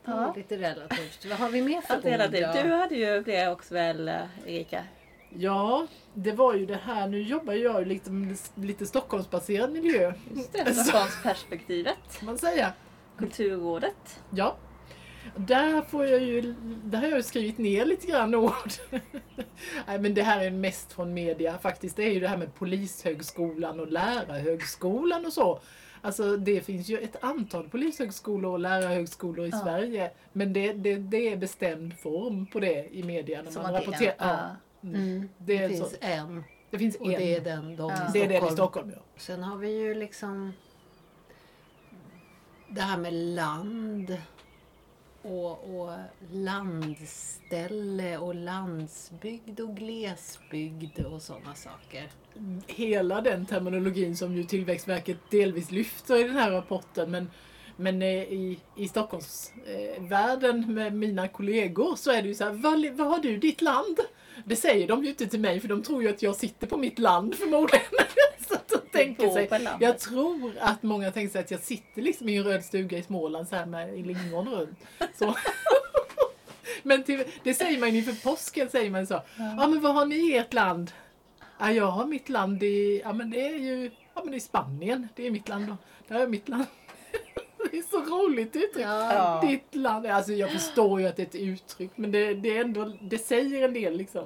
Det 0.05 0.11
är 0.13 0.17
Ja. 0.17 0.33
lite 0.37 0.57
relativt. 0.57 1.25
Vad 1.25 1.39
har 1.39 1.49
vi 1.49 1.63
mer 1.63 1.81
för 1.81 1.97
ord? 1.97 2.65
Du 2.65 2.73
hade 2.73 2.95
ju 2.97 3.23
det 3.23 3.49
också 3.49 3.75
väl, 3.75 4.09
eh, 4.09 4.15
Erika? 4.47 4.85
Ja, 5.39 5.87
det 6.15 6.33
var 6.33 6.55
ju 6.55 6.67
det 6.67 6.81
här. 6.85 7.09
Nu 7.09 7.23
jobbar 7.23 7.53
jag 7.53 7.79
ju 7.81 7.85
lite, 7.85 8.11
lite 8.55 8.87
Stockholmsbaserad 8.87 9.73
miljö. 9.73 10.13
Just 10.35 10.53
det, 10.53 10.75
Stockholmsperspektivet. 10.75 11.97
Kan 12.19 12.27
man 12.27 12.39
säga. 12.39 12.73
Kulturrådet. 13.19 14.21
Ja. 14.31 14.57
Där, 15.37 15.83
får 15.83 16.07
jag 16.07 16.23
ju, 16.23 16.55
där 16.85 16.99
har 16.99 17.09
jag 17.09 17.17
ju 17.17 17.23
skrivit 17.23 17.59
ner 17.59 17.85
lite 17.85 18.07
grann 18.07 18.35
ord. 18.35 18.53
Nej 19.87 19.99
men 19.99 20.15
det 20.15 20.23
här 20.23 20.45
är 20.45 20.51
mest 20.51 20.93
från 20.93 21.15
media 21.15 21.59
faktiskt. 21.59 21.97
Det 21.97 22.03
är 22.05 22.13
ju 22.13 22.21
det 22.21 22.29
här 22.29 22.37
med 22.37 22.55
Polishögskolan 22.55 23.81
och 23.81 23.93
Lärarhögskolan 23.93 25.27
och 25.27 25.33
så. 25.33 25.61
Alltså 26.03 26.37
det 26.37 26.61
finns 26.61 26.89
ju 26.89 26.99
ett 26.99 27.25
antal 27.25 27.69
polishögskolor 27.69 28.53
och 28.53 28.59
lärarhögskolor 28.59 29.47
i 29.47 29.51
Ja. 29.51 29.59
Sverige. 29.59 30.11
Men 30.33 30.53
det, 30.53 30.73
det, 30.73 30.97
det 30.97 31.33
är 31.33 31.37
bestämd 31.37 31.99
form 31.99 32.47
på 32.47 32.61
det 32.61 32.89
i 32.97 33.03
media 33.03 33.43
när 33.43 33.51
Som 33.51 33.63
man 33.63 33.75
är 33.75 33.79
rapporterar. 33.81 34.15
Ja. 34.19 34.57
Mm. 34.95 35.29
Det, 35.39 35.57
Det, 35.59 35.65
är 35.65 35.69
finns 35.69 35.91
så, 35.91 35.97
en. 36.01 36.45
det 36.71 36.79
finns 36.79 36.97
Och 36.97 37.07
en. 37.07 37.13
det 37.21 37.37
är 37.37 37.41
den 37.41 37.77
de 37.77 37.91
Ja. 37.91 38.11
det 38.13 38.23
är 38.23 38.29
den 38.29 38.33
i 38.33 38.37
Stockholm. 38.37 38.57
Stockholm 38.57 38.91
ja. 38.97 39.03
Sen 39.17 39.43
har 39.43 39.57
vi 39.57 39.71
ju 39.79 39.95
liksom 39.95 40.53
det 42.69 42.81
här 42.81 42.99
med 42.99 43.13
land 43.15 44.17
och, 45.23 45.81
och 45.81 45.93
landställe 46.33 48.19
och 48.19 48.35
landsbygd 48.35 49.61
och 49.61 49.77
glesbygd 49.77 51.01
och 51.01 51.23
sådana 51.23 51.55
saker. 51.55 52.11
hela 52.67 53.21
den 53.21 53.47
terminologin 53.47 54.17
som 54.17 54.37
ju 54.37 54.45
Tillväxtverket 54.45 55.19
delvis 55.31 55.71
lyfter 55.71 56.17
i 56.17 56.23
den 56.23 56.37
här 56.37 56.51
rapporten. 56.51 57.11
Men, 57.11 57.31
men 57.77 58.03
eh, 58.03 58.09
i, 58.09 58.59
i 58.77 58.89
Stockholmsvärlden 58.89 60.61
eh, 60.63 60.69
med 60.69 60.93
mina 60.93 61.29
kollegor 61.29 61.97
så 61.97 62.11
är 62.11 62.23
det 62.23 62.29
ju 62.29 62.35
så 62.35 62.45
här, 62.45 62.53
vad, 62.53 62.87
vad 62.97 63.07
har 63.09 63.19
du 63.19 63.37
ditt 63.37 63.63
land? 63.63 63.99
Det 64.45 64.57
säger 64.57 64.89
de 64.89 65.05
ju 65.05 65.11
inte 65.11 65.27
till 65.27 65.41
mig 65.41 65.61
för 65.61 65.69
de 65.69 65.83
tror 65.83 66.03
ju 66.03 66.09
att 66.09 66.23
jag 66.23 66.37
sitter 66.37 66.67
på 66.67 66.77
mitt 66.77 66.99
land 66.99 67.35
förmodligen. 67.35 67.87
så 68.49 68.55
de 68.69 68.99
tänker 68.99 69.29
sig, 69.29 69.69
jag 69.81 69.99
tror 69.99 70.53
att 70.61 70.83
många 70.83 71.11
tänker 71.11 71.33
sig 71.33 71.41
att 71.41 71.51
jag 71.51 71.61
sitter 71.61 72.03
liksom 72.03 72.29
i 72.29 72.37
en 72.37 72.45
röd 72.45 72.65
stuga 72.65 72.99
i 72.99 73.03
Småland 73.03 73.49
så 73.49 73.57
här 73.57 73.67
med 73.67 74.07
lingon 74.07 74.49
runt. 74.49 74.79
Så. 75.19 75.37
Men 76.83 77.05
till, 77.05 77.25
det 77.43 77.55
säger 77.55 77.81
man 77.81 77.93
ju 77.93 77.99
inför 77.99 78.23
påsken 78.31 78.69
säger 78.71 78.91
man 78.91 79.07
så. 79.07 79.23
Ja 79.37 79.69
men 79.69 79.81
vad 79.81 79.95
har 79.95 80.07
ni 80.07 80.17
i 80.17 80.37
ert 80.37 80.53
land? 80.53 80.93
Ja, 81.59 81.73
jag 81.73 81.87
har 81.87 82.07
mitt 82.07 82.29
land 82.29 82.63
i, 82.63 83.01
ja 83.05 83.13
men 83.13 83.31
det 83.31 83.47
är 83.47 83.59
ju, 83.59 83.91
ja 84.15 84.21
men 84.25 84.31
det 84.31 84.39
är 84.39 84.41
Spanien. 84.41 85.09
Det 85.17 85.27
är 85.27 85.31
mitt 85.31 85.49
land 85.49 85.67
då. 85.67 85.77
Där 86.09 86.21
jag 86.21 86.31
mitt 86.31 86.49
land. 86.49 86.65
Det 87.71 87.79
är 87.79 87.83
så 87.83 88.01
roligt 88.01 88.57
uttryck. 88.57 88.87
Ja. 88.87 89.41
Ditt 89.49 89.75
land. 89.75 90.07
Alltså 90.07 90.33
jag 90.33 90.51
förstår 90.51 91.01
ju 91.01 91.07
att 91.07 91.17
det 91.17 91.23
är 91.23 91.27
ett 91.27 91.35
uttryck 91.35 91.91
men 91.97 92.13
det, 92.13 92.35
det 92.35 92.57
är 92.57 92.61
ändå, 92.61 92.93
det 93.01 93.19
säger 93.19 93.65
en 93.65 93.75
del 93.75 93.97
liksom. 93.97 94.25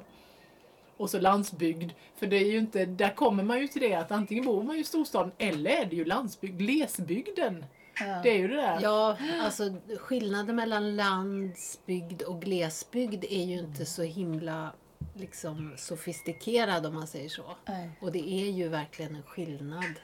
Och 0.97 1.11
så 1.11 1.21
landsbygd. 1.21 1.93
För 2.17 2.27
det 2.27 2.37
är 2.37 2.51
ju 2.51 2.59
inte, 2.59 2.85
där 2.85 3.15
kommer 3.15 3.43
man 3.43 3.61
ju 3.61 3.69
till 3.69 3.83
det 3.83 3.95
att 3.95 4.11
antingen 4.11 4.45
bor 4.45 4.63
man 4.63 4.75
ju 4.77 4.81
i 4.81 4.85
storstaden 4.85 5.33
eller 5.39 5.71
är 5.71 5.85
det 5.85 5.97
ju 5.97 6.05
landsbygd. 6.05 6.59
Glesbygden. 6.59 7.65
Ja. 8.01 8.21
Det 8.23 8.31
är 8.31 8.39
ju 8.39 8.49
det 8.49 8.57
där. 8.57 8.79
Ja, 8.83 9.17
alltså 9.43 9.75
skillnaden 9.99 10.57
mellan 10.57 10.97
landsbygd 10.97 12.23
och 12.23 12.43
glesbygd 12.43 13.25
är 13.25 13.45
ju 13.45 13.59
inte 13.59 13.87
så 13.87 14.03
himla 14.03 14.73
liksom 15.15 15.75
sofistikerad 15.77 16.87
om 16.87 16.95
man 16.95 17.07
säger 17.07 17.29
så. 17.29 17.45
Nej. 17.69 17.91
Och 18.01 18.13
det 18.13 18.31
är 18.31 18.51
ju 18.51 18.69
verkligen 18.69 19.17
en 19.17 19.23
skillnad. 19.23 19.95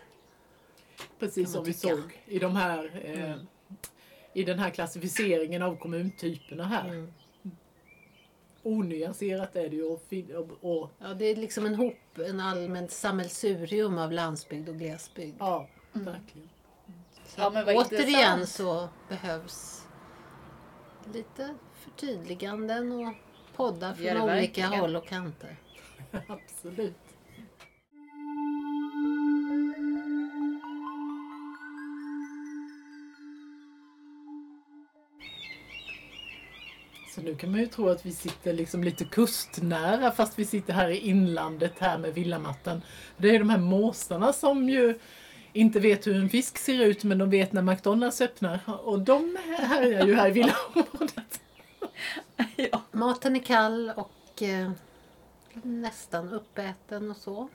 Precis 1.19 1.53
som 1.53 1.65
vi 1.65 1.73
såg 1.73 2.21
i 2.27 2.39
de 2.39 2.57
här 2.57 3.01
eh, 3.05 3.25
Mm. 3.33 3.47
i 4.33 4.43
den 4.45 4.59
här 4.59 4.71
klassificeringen 4.71 5.63
av 5.63 5.77
kommuntyperna 5.77 6.65
här. 6.65 6.89
Mm. 6.89 7.13
Onyanserat 8.63 9.57
är 9.57 9.69
det 9.69 9.77
ju 9.77 9.85
och, 9.85 10.03
och, 10.63 10.81
och 10.83 10.91
Ja, 10.99 11.15
det 11.15 11.25
är 11.25 11.37
liksom 11.37 11.67
en 11.67 11.75
hop, 11.75 12.19
en 12.27 12.41
allmänt 12.41 12.91
sammelsurium 12.91 13.99
av 13.99 14.13
landsbygd 14.13 14.69
och 14.69 14.75
glesbygd. 14.77 15.37
ja, 15.39 15.69
verkligen. 15.93 16.49
Så 17.27 17.41
Ja, 17.41 17.51
men 17.51 17.67
vad 17.67 17.77
återigen 17.77 18.09
intressant. 18.39 18.49
så 18.49 18.89
behövs 19.09 19.87
lite 21.15 21.55
förtydliganden 21.75 22.93
och 22.93 23.15
poddar 23.57 23.95
från 23.95 24.07
olika 24.07 24.27
verkligen. 24.27 24.73
håll 24.73 24.97
och 24.97 25.07
kanter. 25.07 25.57
Absolut. 26.29 26.95
Så 37.16 37.22
nu 37.22 37.35
kan 37.35 37.50
man 37.50 37.61
ju 37.61 37.66
tro 37.66 37.88
att 37.88 38.07
vi 38.07 38.12
sitter 38.12 38.52
liksom 38.52 38.85
lite 38.85 39.05
kustnära 39.05 40.11
fast 40.11 40.38
vi 40.38 40.44
sitter 40.44 40.72
här 40.72 40.88
i 40.88 40.98
inlandet 40.98 41.72
här 41.79 41.98
med 41.98 42.14
villamattan. 42.14 42.83
Det 43.16 43.35
är 43.35 43.38
de 43.38 43.50
här 43.50 43.59
måsarna 43.59 44.33
som 44.33 44.68
ju 44.68 44.98
inte 45.52 45.81
vet 45.81 46.07
hur 46.07 46.16
en 46.16 46.29
fisk 46.29 46.59
ser 46.59 46.85
ut 46.85 47.05
men 47.05 47.18
de 47.18 47.31
vet 47.31 47.52
när 47.52 47.62
McDonalds 47.62 48.20
öppnar 48.20 48.61
och 48.66 49.00
de 49.00 49.37
härjar 49.59 50.07
ju 50.07 50.14
här 50.14 50.29
i 50.29 50.31
villaområdet. 50.31 51.40
Ja. 52.57 52.83
Maten 52.92 53.37
är 53.37 53.40
kall 53.40 53.92
och 53.96 54.42
eh, 54.42 54.70
nästan 55.52 56.33
uppäten 56.33 57.11
och 57.11 57.16
så. 57.16 57.48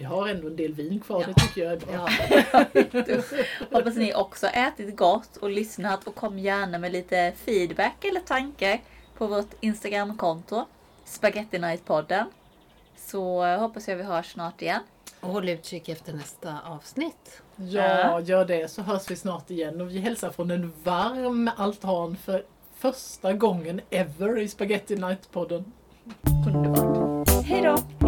Vi 0.00 0.06
har 0.06 0.28
ändå 0.28 0.46
en 0.46 0.56
del 0.56 0.72
vin 0.74 1.00
kvar, 1.00 1.20
Ja. 1.20 1.26
det 1.26 1.34
tycker 1.34 1.64
jag 1.64 1.72
är 1.72 1.76
bra. 1.76 2.08
Ja, 2.52 2.64
Hoppas 3.78 3.96
ni 3.96 4.14
också 4.14 4.46
ätit 4.46 4.96
gott 4.96 5.36
och 5.36 5.50
lyssnat 5.50 6.06
och 6.06 6.14
kom 6.14 6.38
gärna 6.38 6.78
med 6.78 6.92
lite 6.92 7.32
feedback 7.36 8.04
eller 8.04 8.20
tankar 8.20 8.80
på 9.18 9.26
vårt 9.26 9.50
Instagramkonto 9.60 10.64
Spaghetti 11.04 11.58
Night-podden. 11.58 12.24
Så 12.96 13.44
hoppas 13.56 13.88
jag 13.88 13.96
vi 13.96 14.02
hörs 14.02 14.32
snart 14.32 14.62
igen. 14.62 14.80
och 15.20 15.28
håll 15.28 15.48
utkik 15.48 15.88
efter 15.88 16.12
nästa 16.12 16.56
avsnitt. 16.66 17.42
Ja, 17.56 18.20
gör 18.20 18.44
det 18.44 18.70
så 18.70 18.82
hörs 18.82 19.10
vi 19.10 19.16
snart 19.16 19.50
igen 19.50 19.80
och 19.80 19.90
vi 19.90 19.98
hälsar 19.98 20.30
från 20.30 20.50
en 20.50 20.72
varm 20.84 21.50
altan 21.56 22.16
för 22.16 22.44
första 22.76 23.32
gången 23.32 23.80
ever 23.90 24.38
i 24.38 24.48
Spaghetti 24.48 24.96
Night-podden. 24.96 25.64
Underbart. 26.46 27.28
Hej 27.44 27.62
då! 27.62 27.99